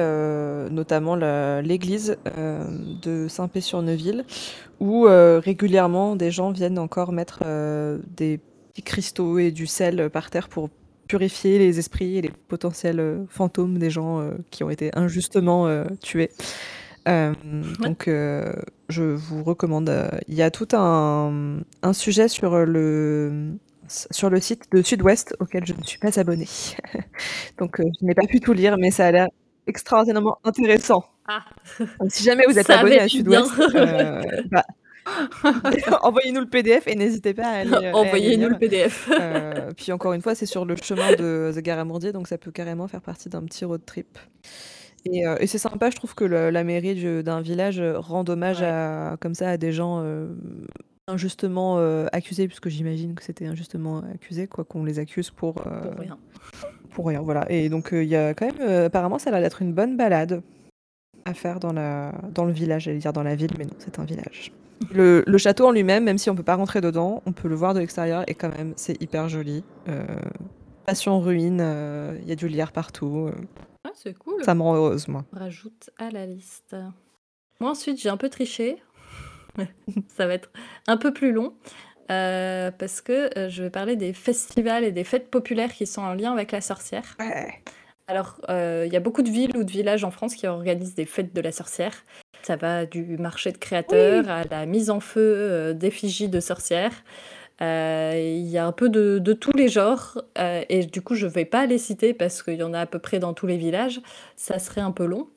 [0.71, 4.25] notamment l'église, de Saint-Pé-sur-Neuville
[4.79, 7.43] où, régulièrement des gens viennent encore mettre,
[8.17, 8.39] des
[8.73, 10.69] petits cristaux et du sel, par terre pour
[11.07, 15.69] purifier les esprits et les potentiels, fantômes des gens, qui ont été injustement,
[16.01, 16.31] tués.
[17.07, 17.87] Ouais.
[17.87, 18.53] donc heu,
[18.89, 23.53] je vous recommande, heu, il y a tout un, un sujet sur, le,
[23.87, 26.47] sur le site de Sud-Ouest auquel je ne suis pas abonnée.
[27.59, 29.27] Donc je n'ai pas pu tout lire, mais ça a l'air
[29.67, 31.05] extraordinairement intéressant.
[31.27, 31.43] Ah!
[31.99, 33.45] Donc si jamais vous êtes Ça abonné avait à du bien.
[33.45, 33.55] Sud-Ouest,
[34.51, 34.63] bah,
[36.01, 38.59] envoyez-nous le PDF et n'hésitez pas à aller, à Envoyez-nous le lire.
[38.59, 39.09] PDF.
[39.77, 42.87] Puis encore une fois, c'est sur le chemin de The Garamourdier, donc ça peut carrément
[42.87, 44.17] faire partie d'un petit road trip.
[45.05, 47.97] Et heu, et c'est sympa, je trouve que le la mairie du d'un village, heu,
[47.97, 48.67] rende hommage Ouais.
[48.67, 50.35] à comme ça à des gens, heu,
[51.07, 55.91] injustement, heu, accusés, puisque j'imagine que c'était injustement accusé, quoi, qu'on les accuse pour, heu,
[55.91, 56.17] Pour rien.
[56.91, 57.45] pour rien, voilà.
[57.51, 59.73] Et donc heu, il y a quand même, heu, apparemment ça a l'air d'être une
[59.73, 60.41] bonne balade
[61.25, 63.99] à faire dans la dans le village, j'allais dire dans la ville, mais non, c'est
[63.99, 64.51] un village.
[64.91, 67.55] Le le château en lui-même, même si on peut pas rentrer dedans, on peut le
[67.55, 69.63] voir de l'extérieur et quand même, c'est hyper joli.
[69.87, 70.03] Heu,
[70.83, 73.33] station ruine, heu, il y a du lierre partout, heu,
[73.95, 74.43] c'est cool.
[74.43, 75.25] ça me rend heureuse, moi.
[75.31, 76.75] Rajoute à la liste.
[77.59, 78.77] Moi, ensuite, j'ai un peu triché.
[80.09, 80.49] Ça va être
[80.87, 81.53] un peu plus long,
[82.11, 86.01] heu, parce que, heu, je vais parler des festivals et des fêtes populaires qui sont
[86.01, 87.15] en lien avec la sorcière.
[87.19, 87.61] Ouais.
[88.07, 90.95] Alors, heu, il y a beaucoup de villes ou de villages en France qui organisent
[90.95, 91.93] des fêtes de la sorcière.
[92.43, 94.29] Ça va du marché de créateurs Oui!
[94.29, 96.93] à la mise en feu, d'effigies de sorcières.
[97.61, 101.27] Heu, il y a un peu de tous les genres, heu, et du coup, je
[101.27, 103.57] vais pas les citer parce qu'il y en a à peu près dans tous les
[103.57, 104.01] villages.
[104.35, 105.27] Ça serait un peu long.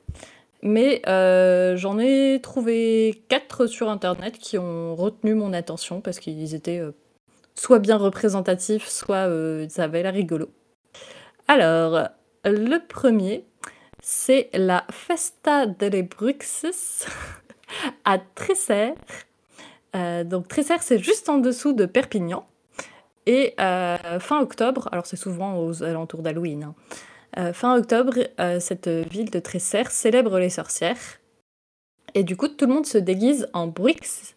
[0.61, 6.55] Mais heu, j'en ai trouvé 4 sur internet qui ont retenu mon attention parce qu'ils
[6.55, 6.81] étaient,
[7.55, 10.49] soit bien représentatifs, soit, heu, ça avait l'air rigolo.
[11.47, 12.09] Alors,
[12.45, 13.45] le premier,
[14.01, 17.05] c'est la Festa delle Bruxes
[18.05, 18.95] à Tresserre.
[19.95, 22.45] Heu, donc Tresserre, c'est juste en dessous de Perpignan
[23.25, 26.75] et heu, fin octobre, alors c'est souvent aux alentours d'Halloween, hein.
[27.37, 28.13] Heu, fin octobre,
[28.59, 30.97] cette ville de Tresserre célèbre les sorcières
[32.15, 34.35] et du coup, tout le monde se déguise en Bruix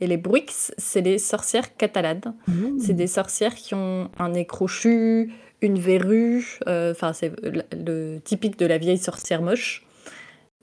[0.00, 0.44] et les Bruix,
[0.76, 2.34] c'est les sorcières catalanes.
[2.78, 2.96] C'est Mmh.
[2.96, 8.66] des sorcières qui ont un nez crochu, une verrue, enfin, c'est le le typique de
[8.66, 9.86] la vieille sorcière moche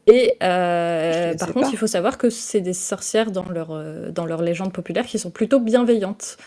[0.08, 1.74] et connaissais par contre, pas.
[1.74, 5.20] il faut savoir que c'est des sorcières dans leur, heu, dans leur légende populaire qui
[5.20, 6.38] sont plutôt bienveillantes.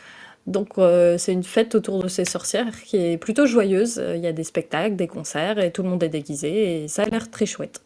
[0.46, 4.02] Donc heu, c'est une fête autour de ces sorcières qui est plutôt joyeuse.
[4.14, 7.02] Il y a des spectacles, des concerts et tout le monde est déguisé et ça
[7.02, 7.82] a l'air très chouette.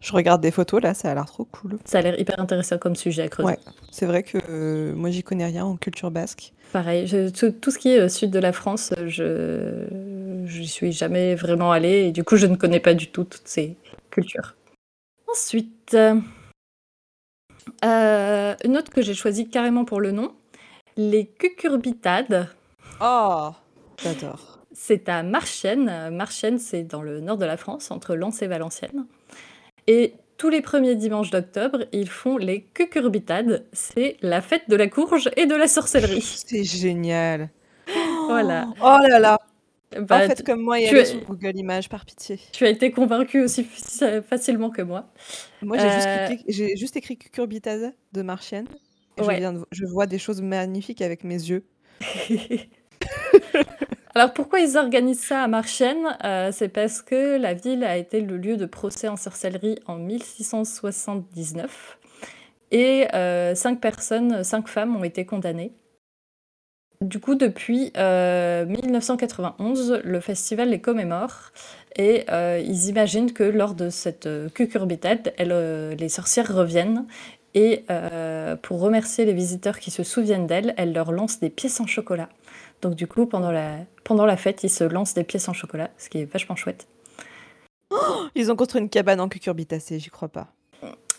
[0.00, 1.78] Je regarde des photos là, ça a l'air trop cool.
[1.84, 3.48] Ça a l'air hyper intéressant comme sujet à creuser.
[3.48, 3.58] Ouais,
[3.90, 6.52] c'est vrai que, moi j'y connais rien en culture basque.
[6.72, 9.86] Pareil, je tout tout ce qui est, sud de la France, je
[10.44, 13.48] j'y suis jamais vraiment allée et du coup, je ne connais pas du tout toutes
[13.48, 13.76] ces
[14.10, 14.54] cultures.
[15.30, 16.22] Ensuite, heu,
[17.82, 20.34] une autre que j'ai choisie carrément pour le nom,
[20.96, 22.48] les cucurbitades.
[23.00, 23.50] Oh!
[24.02, 24.60] J'adore.
[24.72, 26.10] C'est à Marchiennes.
[26.10, 29.06] Marchiennes, c'est dans le nord de la France, entre Lens et Valenciennes.
[29.86, 33.64] Et tous les premiers dimanches d'octobre, ils font les cucurbitades.
[33.72, 36.20] C'est la fête de la courge et de la sorcellerie.
[36.22, 37.50] C'est génial.
[38.26, 38.68] Voilà.
[38.82, 39.38] Oh là là!
[40.08, 42.40] Bah, faites tu comme moi tu allez es sur Google Images, par pitié.
[42.52, 45.12] tu as été convaincue aussi facilement que moi.
[45.62, 46.08] Moi, j'ai juste
[46.76, 48.68] juste écrit cucurbitades de Marchiennes
[49.16, 49.32] et je Ouais.
[49.32, 51.64] viens de je vois des choses magnifiques avec mes yeux.
[54.14, 56.16] Alors pourquoi ils organisent ça à Marchiennes?
[56.24, 59.96] Heu, c'est parce que la ville a été le lieu de procès en sorcellerie en
[59.98, 61.98] 1679
[62.72, 65.72] et heu, 5 personnes, 5 femmes ont été condamnées.
[67.02, 71.52] Du coup, depuis, heu, 1991, le festival les commémore
[71.96, 77.06] et heu, ils imaginent que lors de cette, heu, cucurbitade, heu, les sorcières reviennent
[77.54, 77.84] et
[78.62, 82.28] pour remercier les visiteurs qui se souviennent d'elles, elles leur lancent des pièces en chocolat.
[82.82, 85.90] Donc du coup, pendant la pendant la fête, ils se lancent des pièces en chocolat,
[85.96, 86.86] ce qui est vachement chouette.
[88.34, 90.55] Ils ont construit une cabane en cucurbitacées, j'y crois pas.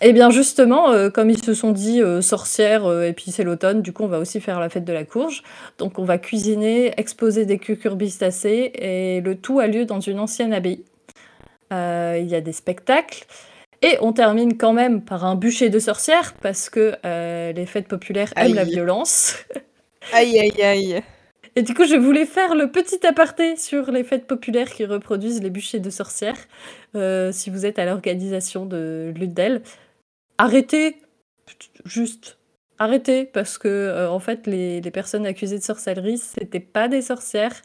[0.02, 3.44] Et bien justement, heu, comme ils se sont dit, heu: «Sorcières, heu, et puis c'est
[3.44, 5.42] l'automne, du coup on va aussi faire la fête de la courge».
[5.80, 10.54] Donc on va cuisiner, exposer des cucurbitacées et le tout a lieu dans une ancienne
[10.54, 10.84] abbaye.
[11.74, 13.26] Euh, il y a des spectacles.
[13.84, 17.88] Et on termine quand même par un bûcher de sorcières parce que euh, les fêtes
[17.88, 18.72] populaires aiment la Aïe.
[18.72, 19.38] violence.
[20.12, 21.04] Aïe, aïe, aïe.
[21.56, 25.42] Et du coup, je voulais faire le petit aparté sur les fêtes populaires qui reproduisent
[25.42, 26.38] les bûchers de sorcières.
[26.96, 29.62] Euh, si vous êtes à l'organisation de l'une d'elles,
[30.38, 31.02] arrêtez,
[31.86, 32.38] juste
[32.80, 37.02] arrêtez, parce que euh, en fait, les, les personnes accusées de sorcellerie, c'était pas des
[37.02, 37.62] sorcières.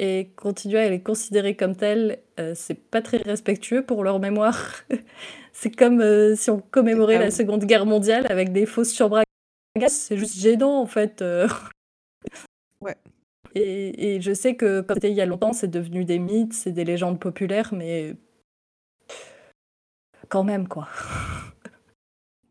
[0.00, 4.74] Et continuer à les considérer comme telles, euh, c'est pas très respectueux pour leur mémoire.
[5.52, 7.30] c'est comme euh, si on commémorait pas la.
[7.32, 9.02] Seconde Guerre mondiale avec des fausses
[9.76, 9.92] gaz.
[9.92, 11.24] C'est juste gênant en fait.
[12.80, 12.94] Ouais.
[13.56, 16.52] Et, et je sais que comme c'était il y a longtemps, c'est devenu des mythes,
[16.52, 18.14] c'est des légendes populaires, mais
[20.28, 20.88] quand même quoi.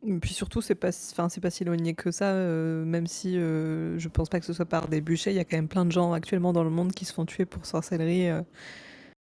[0.05, 3.07] Et puis surtout, c'est pas, si- enfin, c'est pas si éloigné que ça, euh, même
[3.07, 5.31] si euh, je pense pas que ce soit par des bûchers.
[5.31, 7.25] Il y a quand même plein de gens actuellement dans le monde qui se font
[7.25, 8.29] tuer pour sorcellerie.
[8.29, 8.41] euh.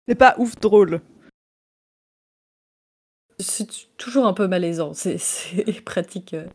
[0.06, 1.00] C'est pas ouf drôle.
[3.38, 3.66] C'est
[3.98, 5.18] toujours un peu malaisant, c'est-
[5.84, 6.34] pratique.
[6.34, 6.46] euh.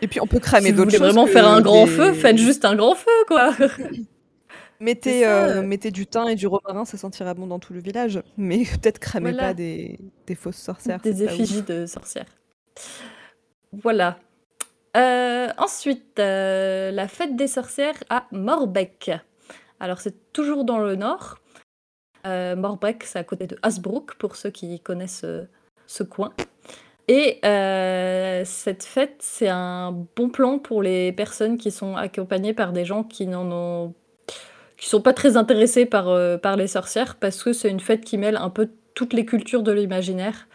[0.00, 1.14] Et puis on peut cramer si vous d'autres voulez choses.
[1.14, 3.54] vraiment faire un grand des- feu, faites juste un grand feu quoi.
[4.80, 5.46] Mettez, ça.
[5.46, 8.20] euh, mettez du thym et du romarin, ça sentira bon dans tout le village.
[8.36, 9.48] Mais peut-être cramez Voilà.
[9.48, 11.00] pas des, des fausses sorcières.
[11.00, 12.26] Des effigies de sorcières.
[13.82, 14.18] Voilà.
[14.96, 19.10] Euh, ensuite, euh, la fête des sorcières à Morbeck.
[19.80, 21.38] Alors, c'est toujours dans le nord.
[22.26, 25.26] Euh, Morbeck, c'est à côté de Hasbrook, pour ceux qui connaissent
[25.86, 26.32] ce coin.
[27.08, 27.40] Et
[28.44, 33.04] cette fête, c'est un bon plan pour les personnes qui sont accompagnées par des gens
[33.04, 33.94] qui n'en ont
[34.76, 38.36] qui sont pas très intéressés par les sorcières parce que c'est une fête qui mêle
[38.36, 40.48] un peu toutes les cultures de l'imaginaire.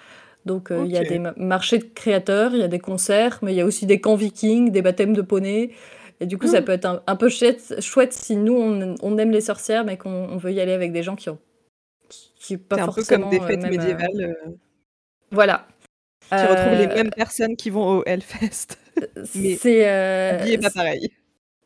[0.45, 3.39] Donc euh, il y a des ma- marchés de créateurs, il y a des concerts,
[3.41, 5.71] mais il y a aussi des camps vikings, des baptêmes de poney.
[6.21, 6.65] Et du coup, ça Mm.
[6.65, 9.97] peut être un, un peu chouette, chouette si nous, on, on aime les sorcières, mais
[9.97, 11.37] qu'on on veut y aller avec des gens qui ont
[12.09, 14.49] qui, qui pas C'est un peu comme des euh, fêtes même, euh, médiévales euh,
[15.31, 15.67] voilà.
[16.29, 18.77] qui retrouvent les mêmes personnes qui vont au Hellfest.
[19.35, 21.11] mais C'est euh, pas pareil.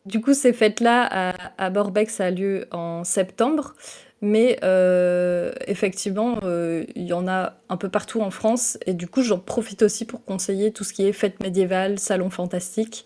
[0.05, 3.73] Du coup, ces fêtes-là à, à Borbeck, ça a lieu en septembre.
[4.25, 8.77] Mais euh, effectivement, euh, il y en a un peu partout en France.
[8.85, 12.29] Et du coup, j'en profite aussi pour conseiller tout ce qui est fêtes médiévales, salons
[12.29, 13.03] fantastiques.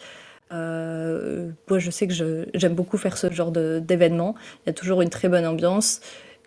[0.53, 2.13] Euh, moi, je sais que
[2.53, 4.35] j'aime beaucoup faire ce genre d'événements.
[4.63, 6.01] Il y a toujours une très bonne ambiance.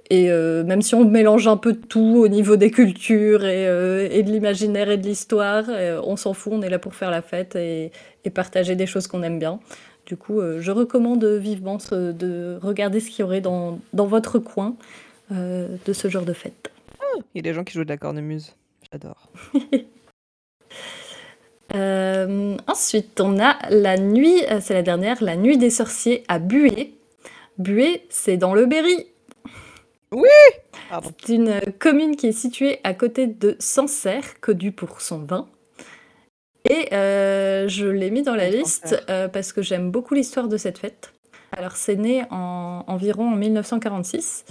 [0.09, 4.31] Et même si on mélange un peu de tout au niveau des cultures et, de
[4.31, 5.65] l'imaginaire et de l'histoire,
[6.05, 7.93] on s'en fout, on est là pour faire la fête et
[8.35, 9.61] partager des choses qu'on aime bien.
[10.11, 14.07] Du coup, euh, je recommande vivement ce- de regarder ce qu'il y aurait dans, dans
[14.07, 14.75] votre coin
[15.31, 16.73] euh, de ce genre de fête.
[17.33, 18.57] Il y a des gens qui jouent de la cornemuse.
[18.91, 19.31] J'adore.
[21.73, 26.95] Euh, ensuite, on a la nuit, c'est la dernière, la nuit des sorciers à Buée.
[27.59, 29.07] Buée, c'est dans le Berry.
[30.89, 31.13] Pardon.
[31.25, 35.47] C'est une commune qui est située à côté de Sancerre, connue pour son vin.
[36.71, 40.57] Et euh, je l'ai mis dans la liste euh, parce que j'aime beaucoup l'histoire de
[40.57, 41.13] cette fête.
[41.51, 44.45] Alors, c'est né en, environ en 1946.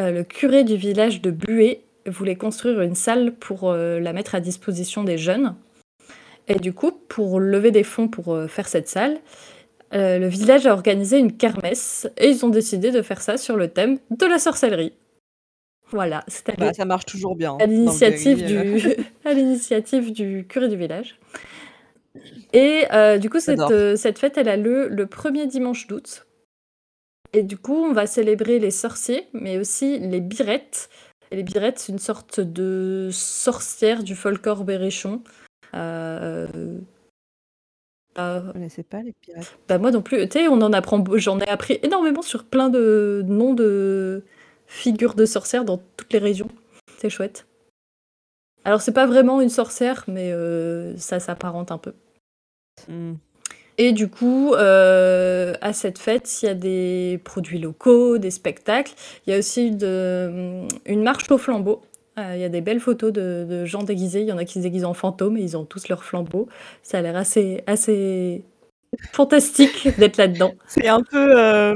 [0.00, 4.40] Euh, le curé du village de Buée voulait construire une salle pour la mettre à
[4.40, 5.54] disposition des jeunes.
[6.48, 9.18] Et du coup, pour lever des fonds pour faire cette salle,
[9.92, 13.68] le village a organisé une kermesse et ils ont décidé de faire ça sur le
[13.68, 14.94] thème de la sorcellerie.
[15.90, 17.56] Voilà, c'est Bah, ça marche toujours bien.
[17.60, 18.96] à dans le l'initiative du,
[19.30, 21.18] à l'initiative du curé du village.
[22.52, 26.26] Et euh, du coup, cette, euh, cette fête, elle a lieu le premier dimanche d'août.
[27.32, 30.90] Et du coup, on va célébrer les sorciers, mais aussi les birettes.
[31.30, 35.22] Et les birettes, c'est une sorte de sorcière du folklore berrichon.
[35.74, 36.48] Euh,
[38.16, 39.56] bah, Je connaissais pas les pirates?
[39.68, 40.28] bah, moi non plus.
[40.28, 44.24] Tu sais, on en apprend, j'en ai appris énormément sur plein de noms de
[44.66, 46.48] figures de sorcières dans toutes les régions.
[46.98, 47.46] C'est chouette.
[48.64, 51.94] Alors, c'est pas vraiment une sorcière, mais euh, ça s'apparente un peu.
[52.88, 53.14] Hmm.
[53.78, 58.94] Et du coup, euh, à cette fête, il y a des produits locaux, des spectacles.
[59.26, 61.82] Il y a aussi de- une marche au flambeau.
[62.18, 64.22] Euh, Il y a des belles photos de, de gens déguisés.
[64.22, 66.48] Il y en a qui se déguisent en fantômes et ils ont tous leurs flambeaux.
[66.82, 68.44] Ça a l'air assez, assez
[69.12, 70.54] fantastique d'être là-dedans.
[70.66, 71.38] C'est un peu.
[71.40, 71.74] euh,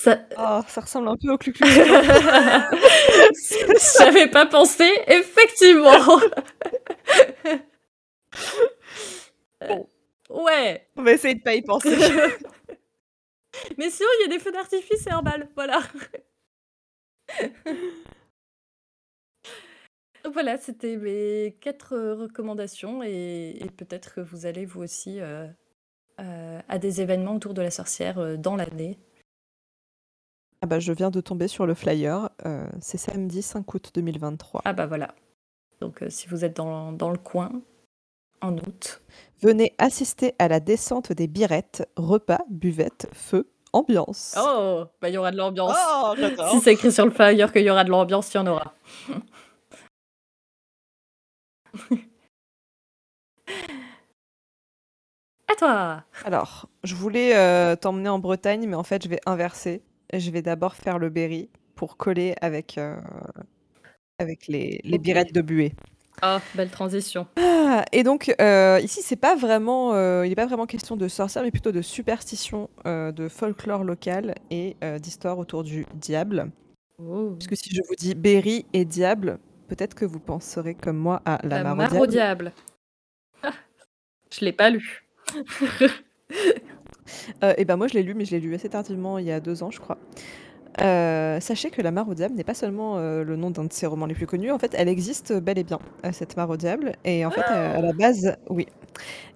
[0.00, 0.16] Ça...
[0.36, 1.66] ah, ça ressemble un peu au Klan.
[3.98, 5.90] J'avais pas pensé, effectivement.
[9.60, 9.88] Bon.
[10.30, 10.86] Ouais.
[10.96, 11.96] On va essayer de pas y penser.
[13.78, 15.48] Mais sinon, il y a des feux d'artifice et un bal.
[15.56, 15.80] Voilà.
[20.32, 25.46] Voilà, c'était mes quatre euh, recommandations et, et peut-être que vous allez vous aussi euh,
[26.20, 28.98] euh, à des événements autour de la sorcière euh, dans l'année.
[30.60, 32.30] Ah bah, je viens de tomber sur le flyer.
[32.46, 34.62] euh, c'est samedi 5 août 2023.
[34.64, 35.14] Ah bah voilà.
[35.80, 37.50] Donc euh, si vous êtes dans, dans le coin,
[38.40, 39.02] en août.
[39.40, 44.36] Venez assister à la descente des birettes, repas, buvette, feu, ambiance.
[44.38, 45.76] Oh, bah il y aura de l'ambiance.
[45.76, 46.50] Oh, j'adore.
[46.50, 48.74] Si c'est écrit sur le flyer qu'il y aura de l'ambiance, il y en aura.
[55.48, 56.04] à toi.
[56.24, 59.82] Alors, je voulais euh, t'emmener en Bretagne, mais en fait, je vais inverser.
[60.12, 62.96] Je vais d'abord faire le berry pour coller avec, euh,
[64.18, 65.72] avec les, les birettes de buée.
[66.22, 67.26] Ah, belle transition.
[67.36, 71.06] Ah, et donc, euh, ici, c'est pas vraiment, euh, il n'est pas vraiment question de
[71.06, 76.50] sorcière, mais plutôt de superstition, euh, de folklore local et d'histoire autour du diable.
[76.98, 77.36] Oh.
[77.38, 81.38] Puisque si je vous dis berry et diable, peut-être que vous penserez comme moi à
[81.44, 82.50] la, La mare au diable.
[82.50, 82.52] diable.
[83.44, 83.52] Ah,
[84.36, 85.04] je l'ai pas lu.
[87.44, 89.32] Euh, et ben moi je l'ai lu, mais je l'ai lu assez tardivement, il y
[89.32, 89.98] a deux ans, je crois.
[90.80, 93.72] Euh, sachez que la mare au diable n'est pas seulement euh, le nom d'un de
[93.72, 96.50] ses romans les plus connus, en fait, elle existe bel et bien, euh, cette mare
[96.50, 96.92] au diable.
[97.04, 98.66] Et en fait, à la base, oui,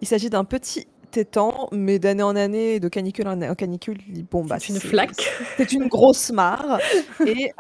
[0.01, 4.25] il s'agit d'un petit étang, mais d'année en année, de canicule en en canicule, il-
[4.25, 5.29] bon bah C'est une c'est- flaque.
[5.57, 6.79] C'est une grosse mare.
[7.27, 7.51] Et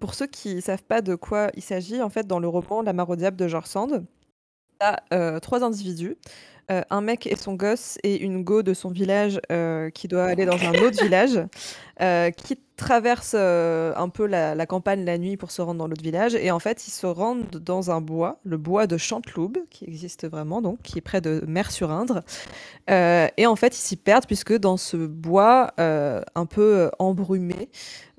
[0.00, 2.82] pour ceux qui ne savent pas de quoi il s'agit, en fait, dans le roman
[2.82, 4.04] La mare au diable de George Sand,
[4.80, 6.16] il y a euh, trois individus.
[6.70, 10.24] Euh, un mec et son gosse et une go de son village euh, qui doit
[10.24, 11.40] aller dans un autre village,
[12.00, 16.02] euh, qui traverse euh, un peu la, campagne la nuit pour se rendre dans l'autre
[16.02, 16.34] village.
[16.34, 20.26] Et en fait, ils se rendent dans un bois, le bois de Chanteloube, qui existe
[20.26, 22.22] vraiment, donc qui est près de Mer-sur-Indre.
[22.88, 27.68] Euh, et en fait, ils s'y perdent puisque dans ce bois euh, un peu embrumé,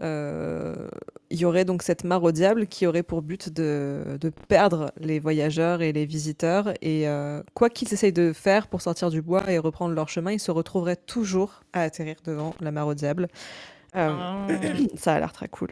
[0.04, 4.92] il y aurait donc cette mare au diable qui aurait pour but de, de perdre
[5.00, 6.74] les voyageurs et les visiteurs.
[6.82, 7.06] Et
[7.54, 10.50] quoi qu'ils essayent de faire pour sortir du bois et reprendre leur chemin, ils se
[10.50, 13.28] retrouveraient toujours à atterrir devant la mare au diable.
[13.96, 14.48] Euh, Ah.
[14.96, 15.70] ça a l'air très cool.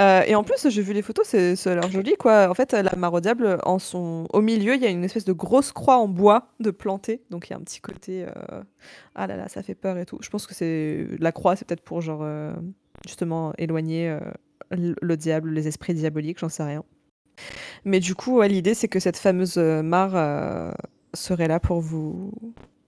[0.00, 2.48] Euh, et en plus, j'ai vu les photos, c'est, ça a l'air joli, quoi.
[2.48, 4.26] En fait, la mare au diable, en son...
[4.32, 7.22] au milieu, il y a une espèce de grosse croix en bois de plantée.
[7.30, 8.24] Donc, il y a un petit côté.
[8.26, 8.62] euh,
[9.14, 10.18] Ah là là, ça fait peur et tout.
[10.22, 11.06] Je pense que c'est.
[11.18, 12.52] La croix, c'est peut-être pour, genre, euh,
[13.06, 14.16] justement, éloigner
[14.70, 16.82] le diable, les esprits diaboliques, j'en sais rien.
[17.84, 20.74] Mais du coup, ouais, l'idée, c'est que cette fameuse mare
[21.12, 22.32] serait là pour vous...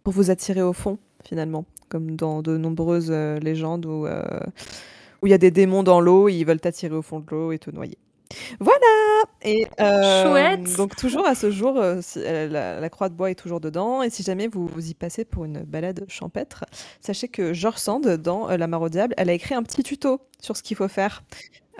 [0.05, 1.65] pour vous attirer au fond, finalement.
[1.89, 4.07] Comme dans de nombreuses euh, légendes où.
[4.07, 4.23] euh,
[5.23, 7.53] où il y a des démons dans l'eau, ils veulent t'attirer au fond de l'eau
[7.53, 7.97] et te noyer.
[8.59, 8.81] Voilà
[9.43, 10.77] Et euh, Chouette.
[10.77, 13.61] donc toujours à ce jour, euh, si- euh, la, la croix de bois est toujours
[13.61, 14.03] dedans.
[14.03, 16.65] Et si jamais vous, vous y passez pour une balade champêtre,
[17.01, 20.21] sachez que George Sand, dans La Mare au Diable, elle a écrit un petit tuto
[20.41, 21.23] sur ce qu'il faut faire.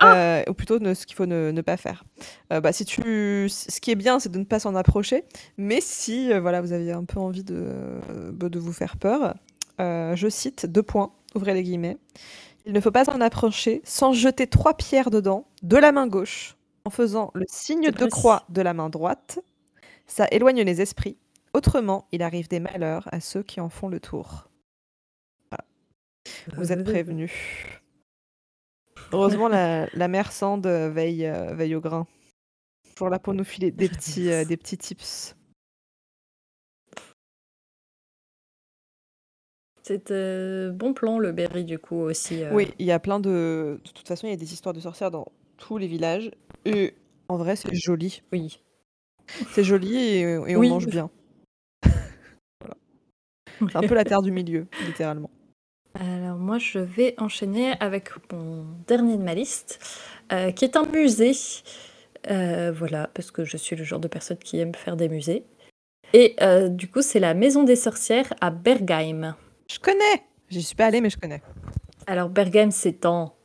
[0.01, 2.03] Euh, ou plutôt ne- ce qu'il faut ne, ne pas faire.
[2.51, 5.23] Euh, bah, si tu, ce qui est bien, c'est de ne pas s'en approcher.
[5.57, 9.35] Mais si euh, voilà, vous avez un peu envie de, euh, de vous faire peur,
[9.79, 11.97] je cite deux points, ouvrez les guillemets.
[12.65, 16.55] Il ne faut pas en approcher sans jeter trois pierres dedans, de la main gauche,
[16.85, 19.39] en faisant le signe de croix de la main droite.
[20.07, 21.17] Ça éloigne les esprits.
[21.53, 24.49] Autrement, il arrive des malheurs à ceux qui en font le tour.
[25.51, 25.65] Voilà.
[26.57, 27.31] Vous êtes prévenus.
[29.13, 32.07] Heureusement, la, la mère Sand euh, veille, euh, veille au grain.
[32.95, 35.35] Toujours là pour nous filer des petits, euh, des petits tips.
[39.83, 42.41] C'est euh, bon plan le berry du coup aussi.
[42.53, 43.79] Oui, il y a plein de...
[43.83, 46.31] De toute façon, il y a des histoires de sorcières dans tous les villages.
[46.65, 46.93] Et
[47.27, 48.21] en vrai, c'est joli.
[48.31, 48.61] Oui.
[49.51, 50.69] C'est joli et, et on Oui.
[50.69, 51.09] mange bien.
[52.61, 52.75] Voilà.
[53.59, 55.29] C'est un peu la terre du milieu, littéralement.
[55.99, 59.79] Alors moi je vais enchaîner avec mon dernier de ma liste,
[60.31, 61.33] euh, qui est un musée.
[62.31, 65.43] Euh, voilà, parce que je suis le genre de personne qui aime faire des musées.
[66.13, 69.35] Et euh, du coup c'est la Maison des Sorcières à Bergheim.
[69.69, 71.41] Je connais J'y suis pas allée, mais je connais.
[72.07, 73.35] Alors Bergheim c'est en...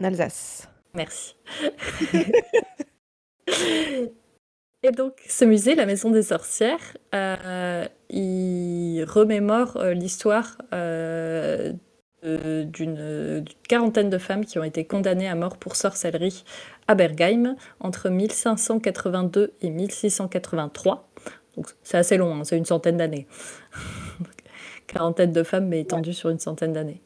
[0.00, 0.68] En Alsace.
[0.94, 1.36] Merci.
[4.84, 6.96] Et donc, ce musée, la Maison des Sorcières,
[8.10, 11.72] il remémore euh, l'histoire euh,
[12.22, 16.44] d'une quarantaine de femmes qui ont été condamnées à mort pour sorcellerie
[16.88, 21.08] à Bergheim entre 1582 et 1683.
[21.56, 23.28] Donc, c'est assez long, hein, c'est une centaine d'années.
[24.88, 27.00] quarantaine de femmes, mais étendues sur une centaine d'années.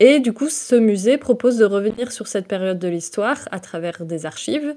[0.00, 4.04] Et du coup, ce musée propose de revenir sur cette période de l'histoire à travers
[4.04, 4.74] des archives.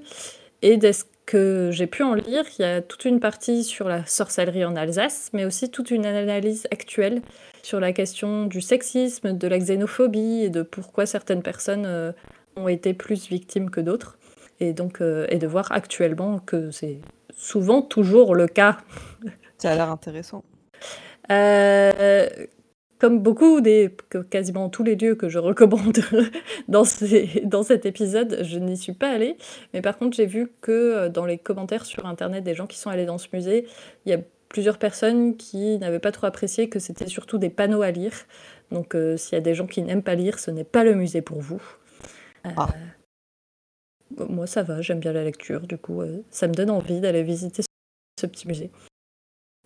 [0.62, 0.76] Et
[1.26, 4.76] que j'ai pu en lire, il y a toute une partie sur la sorcellerie en
[4.76, 7.22] Alsace, mais aussi toute une analyse actuelle
[7.62, 12.12] sur la question du sexisme, de la xénophobie et de pourquoi certaines personnes euh,
[12.56, 14.18] ont été plus victimes que d'autres.
[14.60, 16.98] Et donc, euh, et de voir actuellement que c'est
[17.34, 18.78] souvent toujours le cas
[19.58, 20.44] Ça a l'air intéressant.
[21.30, 22.26] euh,
[23.04, 23.94] comme beaucoup des
[24.30, 25.98] quasiment tous les lieux que je recommande
[26.68, 29.36] dans ces dans cet épisode, je n'y suis pas allée.
[29.74, 32.78] Mais par contre, j'ai vu que, heu, dans les commentaires sur internet des gens qui
[32.78, 33.66] sont allés dans ce musée,
[34.06, 37.82] il y a plusieurs personnes qui n'avaient pas trop apprécié, que c'était surtout des panneaux
[37.82, 38.14] à lire.
[38.70, 40.94] Donc, heu, s'il y a des gens qui n'aiment pas lire, ce n'est pas le
[40.94, 41.60] musée pour vous.
[42.46, 42.68] Heu, Ah.
[44.30, 46.00] moi ça va, j'aime bien la lecture, du coup,
[46.30, 47.66] ça me donne envie d'aller visiter ce
[48.18, 48.70] ce petit musée.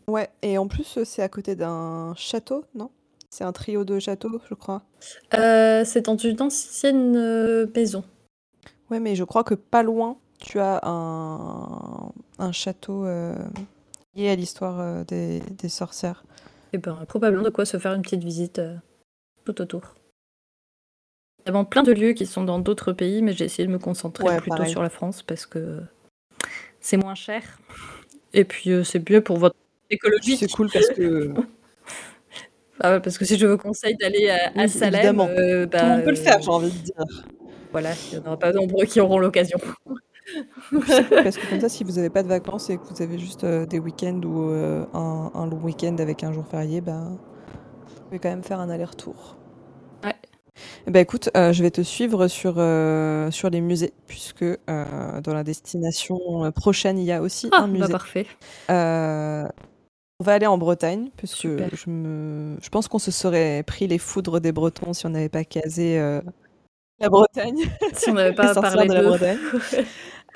[0.09, 2.91] Ouais et en plus, c'est à côté d'un château, non?
[3.31, 4.83] C'est un trio de châteaux, je crois?
[5.35, 8.05] Heu, c'est dans une ancienne, heu, maison.
[8.91, 13.35] Ouais, mais je crois que pas loin, tu as un un château, heu,
[14.14, 16.24] lié à l'histoire, des des sorcières.
[16.72, 18.61] Et ben, probablement de quoi se faire une petite visite,
[19.45, 19.95] tout autour.
[21.47, 23.72] Il y a plein de lieux qui sont dans d'autres pays, mais j'ai essayé de
[23.72, 24.70] me concentrer Ouais, plutôt pareil.
[24.70, 25.81] sur la France parce que
[26.81, 27.59] c'est moins cher
[28.35, 29.57] et puis, c'est mieux pour votre
[29.89, 30.37] écologie.
[30.37, 31.31] c'est cool parce que
[32.81, 35.29] Bah, ouais, parce que si je vous conseille d'aller à à Oui, Salem, évidemment.
[35.39, 37.05] heu, Tout le bah, monde peut le faire, heu, j'ai envie de dire.
[37.72, 39.59] voilà, il y en aura pas nombreux qui auront l'occasion.
[41.22, 43.45] Parce que comme ça, si vous avez pas de vacances et que vous avez juste,
[43.45, 47.18] heu, des week-ends ou, heu, un un long week-end avec un jour férié, bah, vous
[48.09, 49.39] pouvez quand même faire un aller-retour.
[50.05, 50.14] Ouais.
[50.87, 54.59] Et bah, écoute, heu, je vais te suivre sur, heu, sur les musées puisque, heu,
[55.22, 57.59] dans la destination, heu, prochaine, il y a aussi Ah!
[57.59, 57.93] un Bah, musée.
[57.93, 58.26] parfait.
[58.70, 59.49] Heu,
[60.20, 61.68] on va aller en Bretagne parce que Super.
[61.76, 65.28] je me je pense qu'on se serait pris les foudres des Bretons si on n'avait
[65.28, 66.22] pas casé, heu,
[66.98, 69.02] la Bretagne, Si on n'avait pas parlé de la.
[69.02, 69.38] Bretagne.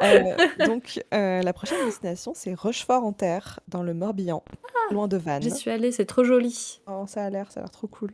[0.00, 4.92] Heu, donc, heu, la prochaine destination, c'est Rochefort-en-Terre, dans le Morbihan, Ah!
[4.94, 5.50] loin de J'y Vannes.
[5.50, 6.80] suis allée, c'est trop joli.
[6.86, 8.12] Oh, ça a l'air ça a l'air trop cool.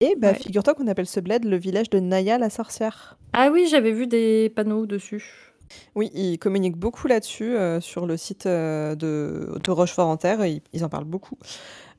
[0.00, 0.34] Et bah, Ouais.
[0.34, 3.18] figure-toi qu'on appelle ce bled le village de Naya la sorcière.
[3.32, 5.45] Ah oui, j'avais vu des panneaux dessus.
[5.94, 10.88] Oui, ils communiquent beaucoup là-dessus, heu, sur le site, heu, de Rochefort-en-Terre, ils ils en
[10.88, 11.38] parlent beaucoup.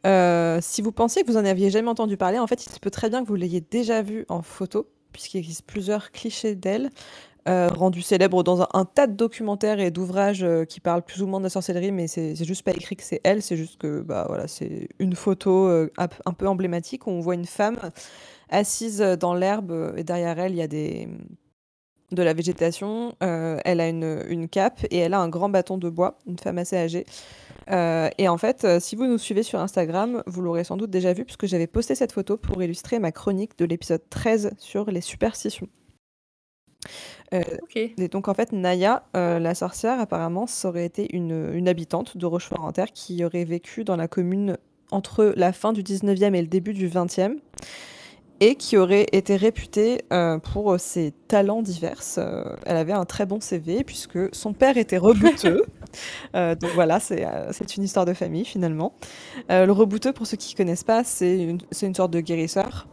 [0.05, 2.79] Heu, si vous pensiez que vous en aviez jamais entendu parler, en fait, il se
[2.79, 6.89] peut très bien que vous l'ayez déjà vue en photo, puisqu'il existe plusieurs clichés d'elle,
[7.47, 11.45] rendus célèbres dans un tas de documentaires et d'ouvrages, qui parlent plus ou moins de
[11.45, 14.47] la sorcellerie, mais c'est juste pas écrit que c'est elle, c'est juste que, bah, voilà,
[14.49, 17.77] c'est une photo, un peu emblématique où on voit une femme
[18.49, 21.07] assise, dans l'herbe, et derrière elle, il y a des,
[22.11, 23.15] de la végétation.
[23.23, 26.39] Heu, elle a une, une cape et elle a un grand bâton de bois, une
[26.39, 27.05] femme assez âgée.
[27.71, 30.89] Heu, et en fait, heu, si vous nous suivez sur Instagram, vous l'aurez sans doute
[30.89, 34.89] déjà vu puisque j'avais posté cette photo pour illustrer ma chronique de l'épisode 13 sur
[34.89, 35.67] les superstitions.
[37.33, 37.75] Heu, OK.
[37.75, 42.25] et donc en fait, Naya, la sorcière, apparemment, ça aurait été une, une habitante de
[42.25, 44.57] Rochefort-en-Terre qui aurait vécu dans la commune
[44.91, 47.39] entre la fin du 19e et le début du 20e
[48.39, 52.01] et qui aurait été réputée, heu, pour, ses talents divers.
[52.17, 55.65] Heu, elle avait un très bon CV puisque son père était rebouteux.
[56.35, 57.25] Heu, donc voilà, c'est,
[57.77, 58.93] une histoire de famille finalement.
[59.49, 62.87] Le rebouteux, pour ceux qui connaissent pas, c'est une une sorte de guérisseur,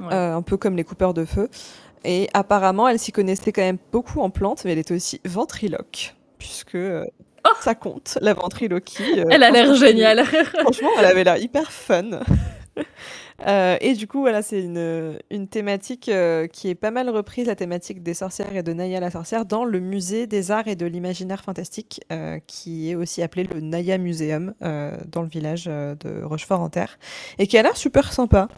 [0.00, 0.14] Ouais.
[0.14, 1.50] un peu comme les coupeurs de feu
[2.04, 6.14] et apparemment, elle s'y connaissait quand même beaucoup en plantes, mais elle était aussi ventriloque
[6.38, 7.54] puisque, Oh!
[7.60, 10.24] ça compte, la ventriloquie, Elle a l'air géniale.
[10.24, 12.20] Franchement, elle avait l'air hyper fun.
[13.46, 17.46] Heu, et du coup, voilà, c'est une, une thématique, heu, qui est pas mal reprise,
[17.46, 20.76] la thématique des sorcières et de Naya la sorcière, dans le musée des arts et
[20.76, 26.24] de l'imaginaire fantastique, heu, qui est aussi appelé le Naya Museum, dans le village, de
[26.24, 26.98] Rochefort-en-Terre
[27.38, 28.48] et qui a l'air super sympa.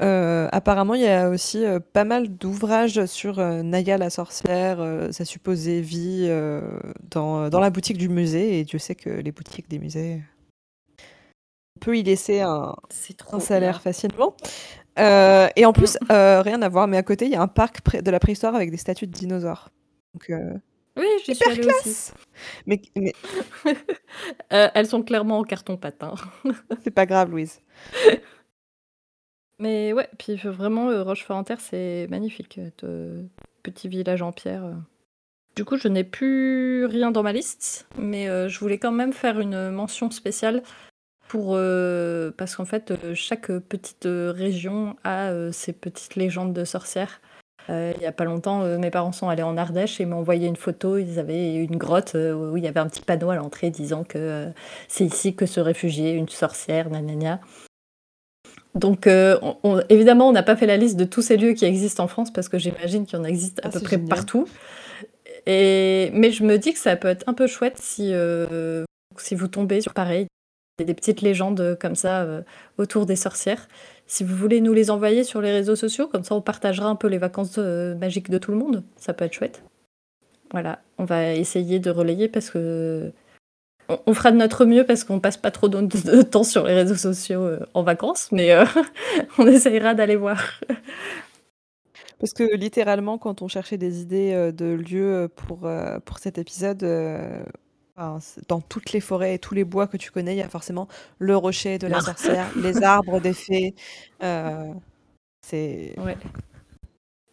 [0.00, 6.28] Apparemment, il y a aussi, pas mal d'ouvrages sur, Naya la sorcière, sa supposée vie,
[7.10, 10.22] dans, dans la boutique du musée et Dieu sait que les boutiques des musées
[11.84, 12.74] peut y laisser un
[13.40, 13.80] salaire bien.
[13.80, 14.34] facilement.
[14.98, 17.48] Heu, et en plus, heu, rien à voir, mais à côté, il y a un
[17.48, 19.68] parc de la préhistoire avec des statues de dinosaures.
[20.14, 20.60] Donc, heu,
[20.96, 21.60] Oui, j'y suis aussi.
[21.62, 22.14] classe!
[22.66, 22.80] Mais
[24.50, 26.14] elles sont clairement en carton-pâte, hein.
[26.82, 27.60] c'est pas grave, Louise.
[29.58, 33.24] Mais ouais, puis vraiment, Rochefort-en-Terre, c'est magnifique, de
[33.62, 34.76] petit village en pierre.
[35.56, 39.38] Du coup, je n'ai plus rien dans ma liste, mais je voulais quand même faire
[39.38, 40.62] une mention spéciale
[41.34, 46.64] pour, heu parce qu'en fait, heu, chaque, petite, heu, région a, ses petites légendes de
[46.64, 47.20] sorcières.
[47.68, 50.54] Il y a pas longtemps, mes parents sont allés en Ardèche et m'ont envoyé une
[50.54, 50.96] photo.
[50.96, 54.46] Ils avaient une grotte, où il y avait un petit panneau à l'entrée disant que,
[54.86, 57.40] c'est ici que se réfugiait une sorcière, gna.
[58.76, 61.54] Donc, heu, on on évidemment, on n'a pas fait la liste de tous ces lieux
[61.54, 63.96] qui existent en France parce que j'imagine qu'il y en existe à Ah, peu près
[63.96, 64.08] génial.
[64.08, 64.46] partout.
[65.46, 68.12] Et mais je me dis que ça peut être un peu chouette si,
[69.16, 70.26] si vous tombez sur pareil,
[70.78, 72.44] des petites légendes, heu, comme ça, heu,
[72.78, 73.68] autour des sorcières.
[74.06, 76.96] Si vous voulez nous les envoyer sur les réseaux sociaux, comme ça on partagera un
[76.96, 78.82] peu les vacances, heu, magiques de tout le monde.
[78.96, 79.62] Ça peut être chouette.
[80.52, 83.12] Voilà, on va essayer de relayer parce que
[84.06, 86.94] On, fera de notre mieux parce qu'on passe pas trop de, temps sur les réseaux
[86.94, 88.64] sociaux euh, en vacances, mais euh,
[89.38, 90.42] on essayera d'aller voir.
[92.24, 96.38] Parce que littéralement, quand on cherchait des idées euh, de lieux euh, pour, euh, cet
[96.38, 97.42] épisode, euh,
[97.96, 100.42] enfin, c'est- dans toutes les forêts et tous les bois que tu connais, il y
[100.42, 100.88] a forcément
[101.18, 103.74] le rocher de la sorcière, les arbres des fées.
[104.22, 104.72] euh,
[105.42, 105.94] c'est...
[105.98, 106.16] Ouais.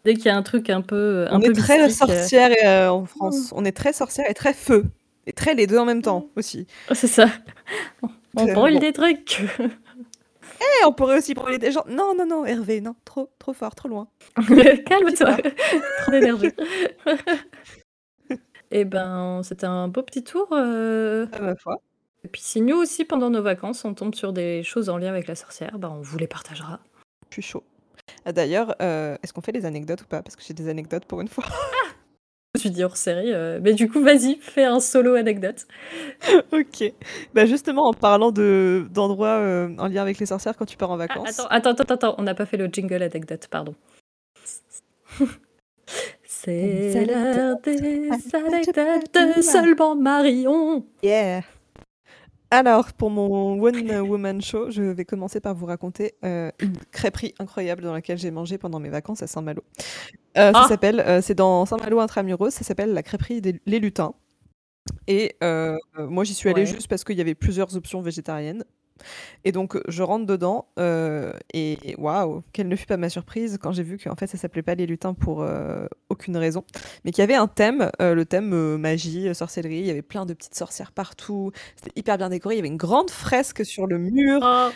[0.03, 2.16] Dès qu'il y a un truc un peu, un On peu est très mystique, euh,
[2.22, 3.51] sorcière euh, en France.
[3.55, 4.86] On est très sorcière et très feu.
[5.28, 6.66] Et très les deux en même temps aussi.
[6.93, 7.28] c'est ça.
[8.38, 8.80] On Euh, brûle bon.
[8.80, 9.41] des trucs.
[10.64, 11.84] Eh, on pourrait aussi brûler des gens.
[11.89, 14.07] Non, non, non, Hervé, non, trop, trop fort, trop loin.
[14.86, 15.38] Calme-toi.
[16.03, 16.51] Trop d'énergie.
[18.72, 20.47] Eh ben, c'était un beau petit tour.
[20.53, 21.82] euh, À ma foi.
[22.24, 25.09] Et puis si nous aussi, pendant nos vacances, on tombe sur des choses en lien
[25.09, 26.80] avec la sorcière, ben, on vous les partagera.
[27.30, 27.63] Je suis chaud.
[28.26, 30.22] Ah, D'ailleurs, euh, est-ce qu'on fait des anecdotes ou pas?
[30.22, 31.43] Parce que j'ai des anecdotes pour une fois.
[32.53, 33.32] Je me suis dit hors série.
[33.34, 35.65] euh, Mais du coup, vas-y, fais un solo anecdote.
[36.51, 36.93] ok.
[37.34, 40.91] Bah justement, en parlant de d'endroits euh, en lien avec les sorcières quand tu pars
[40.91, 41.39] en Ah, vacances.
[41.39, 43.74] attends, attends, attends, attends, on n'a pas fait le jingle anecdote, pardon.
[46.43, 49.37] C'est l'heure des anecdotes.
[49.37, 50.85] de seulement Marion.
[51.03, 51.41] Yeah.
[52.49, 57.33] Alors, pour mon One Woman Show, je vais commencer par vous raconter euh, une crêperie
[57.39, 59.61] incroyable dans laquelle j'ai mangé pendant mes vacances à Saint-Malo.
[60.37, 60.63] Euh, Ah.
[60.63, 64.13] Ça s'appelle, euh, c'est dans Saint-Malo intramuros, ça s'appelle la crêperie des Les Lutins.
[65.07, 65.35] Et
[65.97, 66.65] moi, j'y suis allée Ouais.
[66.67, 68.63] juste parce qu'il y avait plusieurs options végétariennes.
[69.45, 73.71] Et donc, je rentre dedans euh, et waouh, quelle ne fut pas ma surprise quand
[73.71, 76.63] j'ai vu qu'en fait, ça s'appelait pas les lutins pour euh, aucune raison,
[77.03, 79.79] mais qu'il y avait un thème, euh, le thème magie, sorcellerie.
[79.79, 81.51] Il y avait plein de petites sorcières partout.
[81.75, 82.55] C'était hyper bien décoré.
[82.55, 84.39] Il y avait une grande fresque sur le mur.
[84.43, 84.69] Oh,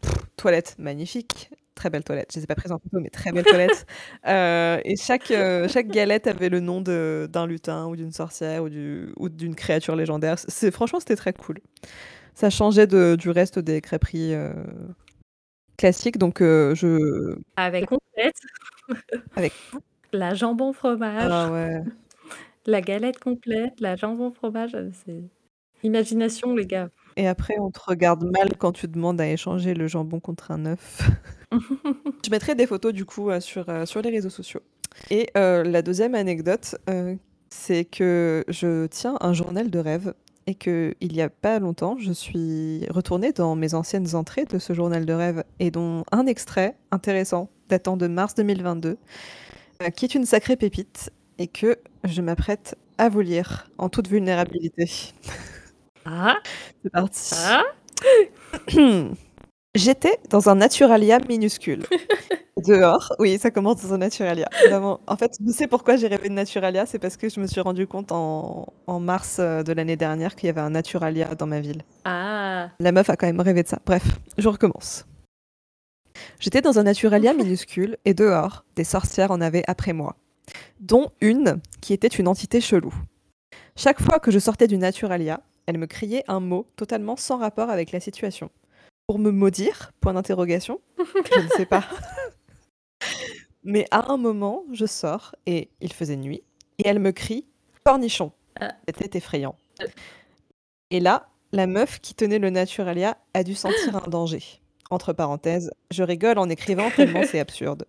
[0.00, 1.50] pff, toilette magnifique.
[1.74, 2.28] Très belle toilette.
[2.30, 3.86] Je ne les ai pas prises en photo, mais très belle toilette.
[4.28, 8.62] Euh, et chaque, euh, chaque galette avait le nom de- d'un lutin ou d'une sorcière
[8.64, 10.36] ou du- ou d'une créature légendaire.
[10.72, 11.56] Franchement, c'était très cool.
[12.40, 14.52] Ça changeait de- du reste des crêperies euh,
[15.76, 16.16] classiques.
[16.18, 17.36] Donc, euh, je.
[17.56, 18.34] avec complète.
[19.36, 19.52] Avec-
[20.12, 21.82] la jambon fromage, Ah ouais.
[22.66, 24.74] la galette complète, la jambon fromage.
[24.74, 25.22] euh, C'est
[25.82, 26.88] imagination, les gars.
[27.16, 30.64] Et après, on te regarde mal quand tu demandes à échanger le jambon contre un
[30.66, 31.10] œuf.
[32.24, 34.60] Je mettrai des photos du coup sur, sur les réseaux sociaux.
[35.10, 37.14] Et euh, la deuxième anecdote, euh,
[37.50, 40.14] c'est que je tiens un journal de rêve
[40.46, 44.58] et que il y a pas longtemps, je suis retournée dans mes anciennes entrées de
[44.58, 48.98] ce journal de rêve et dont un extrait intéressant datant de mars 2022,
[49.82, 54.08] euh, qui est une sacrée pépite et que je m'apprête à vous lire en toute
[54.08, 54.86] vulnérabilité.
[56.04, 56.36] Ah,
[56.82, 57.34] C'est parti.
[57.36, 57.62] ah.
[59.76, 61.84] J'étais dans un Naturalia minuscule.
[62.66, 64.48] Dehors, oui, ça commence dans un Naturalia.
[64.66, 65.00] Vraiment.
[65.06, 67.60] En fait, je sais pourquoi j'ai rêvé de Naturalia, c'est parce que je me suis
[67.60, 71.46] rendu compte en, en mars euh, de l'année dernière qu'il y avait un Naturalia dans
[71.46, 71.82] ma ville.
[72.04, 73.78] Ah, La meuf a quand même rêvé de ça.
[73.86, 74.02] Bref,
[74.36, 75.06] je recommence.
[76.40, 80.16] J'étais dans un Naturalia minuscule et dehors, des sorcières en avaient après moi,
[80.80, 82.92] dont une qui était une entité chelou.
[83.76, 87.70] Chaque fois que je sortais du Naturalia, elle me criait un mot totalement sans rapport
[87.70, 88.50] avec la situation.
[89.10, 89.90] Pour me maudire?
[90.00, 90.80] Point d'interrogation.
[90.96, 91.82] Je ne sais pas.
[93.64, 96.44] Mais à un moment, je sors et il faisait nuit
[96.78, 97.44] et elle me crie
[97.82, 98.30] cornichon.
[98.60, 98.68] Ah.
[98.86, 99.56] C'était effrayant.
[100.92, 104.44] Et là, la meuf qui tenait le Naturalia a dû sentir un danger.
[104.90, 107.86] Entre parenthèses, je rigole en écrivant tellement c'est absurde.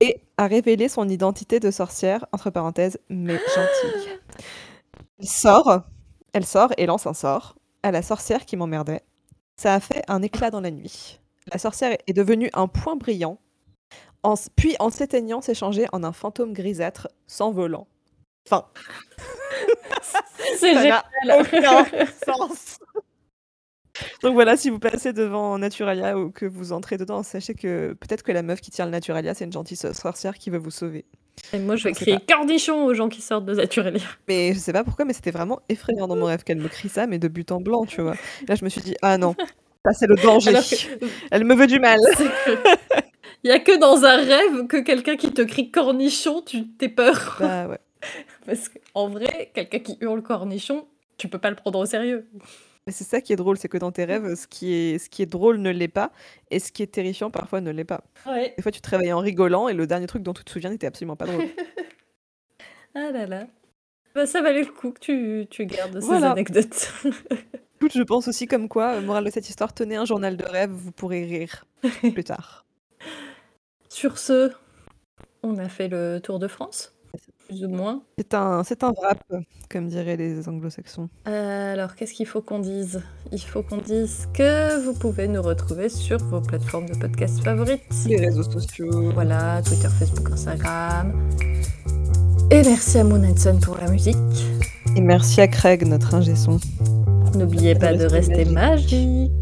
[0.00, 4.18] Et a révélé son identité de sorcière, entre parenthèses, mais gentille.
[5.18, 5.82] Elle sort,
[6.32, 9.02] elle sort et lance un sort à la sorcière qui m'emmerdait.
[9.58, 11.20] Ça a fait un éclat dans la nuit.
[11.52, 13.38] La sorcière est devenue un point brillant,
[14.22, 17.88] en puis en s'éteignant s'est changée en un fantôme grisâtre s'envolant.
[18.46, 18.66] Enfin,
[20.58, 21.02] c'est génial.
[21.24, 21.84] n'a aucun
[22.24, 22.78] sens.
[24.22, 28.22] Donc voilà, si vous passez devant Naturalia ou que vous entrez dedans, sachez que peut-être
[28.22, 30.70] que la meuf qui tient le Naturalia, c'est une gentille so- sorcière qui veut vous
[30.72, 31.04] sauver.
[31.52, 34.02] Et moi, je vais crier cornichon aux gens qui sortent de Naturalia.
[34.26, 36.88] Mais je sais pas pourquoi, mais c'était vraiment effrayant dans mon rêve qu'elle me crie
[36.88, 38.14] ça, mais de but en blanc, tu vois.
[38.48, 39.36] Là, je me suis dit, ah non,
[39.86, 40.52] ça c'est le danger.
[40.52, 41.98] Que Elle me veut du mal.
[43.44, 46.88] il y a que dans un rêve que quelqu'un qui te crie cornichon, tu t'es
[46.88, 47.36] peur.
[47.38, 47.78] Bah ouais.
[48.46, 50.86] Parce qu'en vrai, quelqu'un qui hurle cornichon,
[51.18, 52.26] tu peux pas le prendre au sérieux.
[52.88, 55.10] Mais c'est ça qui est drôle, c'est que dans tes rêves, ce qui est, ce
[55.10, 56.10] qui est drôle ne l'est pas,
[56.50, 58.00] et ce qui est terrifiant parfois ne l'est pas.
[58.24, 58.54] Ouais.
[58.56, 60.70] Des fois, tu te réveilles en rigolant, et le dernier truc dont tu te souviens
[60.70, 61.44] n'était absolument pas drôle.
[62.94, 63.46] Ah là là.
[64.14, 66.30] Bah, ça valait le coup que tu, tu gardes ces Voilà.
[66.32, 66.90] anecdotes.
[67.76, 70.44] Écoute, je pense aussi comme quoi, euh, morale de cette histoire, tenez un journal de
[70.46, 71.66] rêve, vous pourrez rire
[72.14, 72.64] plus tard.
[73.90, 74.50] Sur ce,
[75.42, 76.97] on a fait le tour de France.
[77.48, 78.02] Plus ou moins.
[78.18, 79.22] C'est un, c'est un wrap,
[79.70, 81.08] comme diraient les anglo-saxons.
[81.26, 83.02] Euh, alors, qu'est-ce qu'il faut qu'on dise?
[83.32, 87.82] Il faut qu'on dise que vous pouvez nous retrouver sur vos plateformes de podcast favorites.
[88.06, 89.12] Les réseaux sociaux.
[89.12, 91.12] Voilà, Twitter, Facebook, Instagram.
[92.50, 94.16] Et merci à Moon Hanson pour la musique.
[94.96, 96.58] Et merci à Craig, notre ingé son.
[97.34, 99.32] N'oubliez pas de rester magique.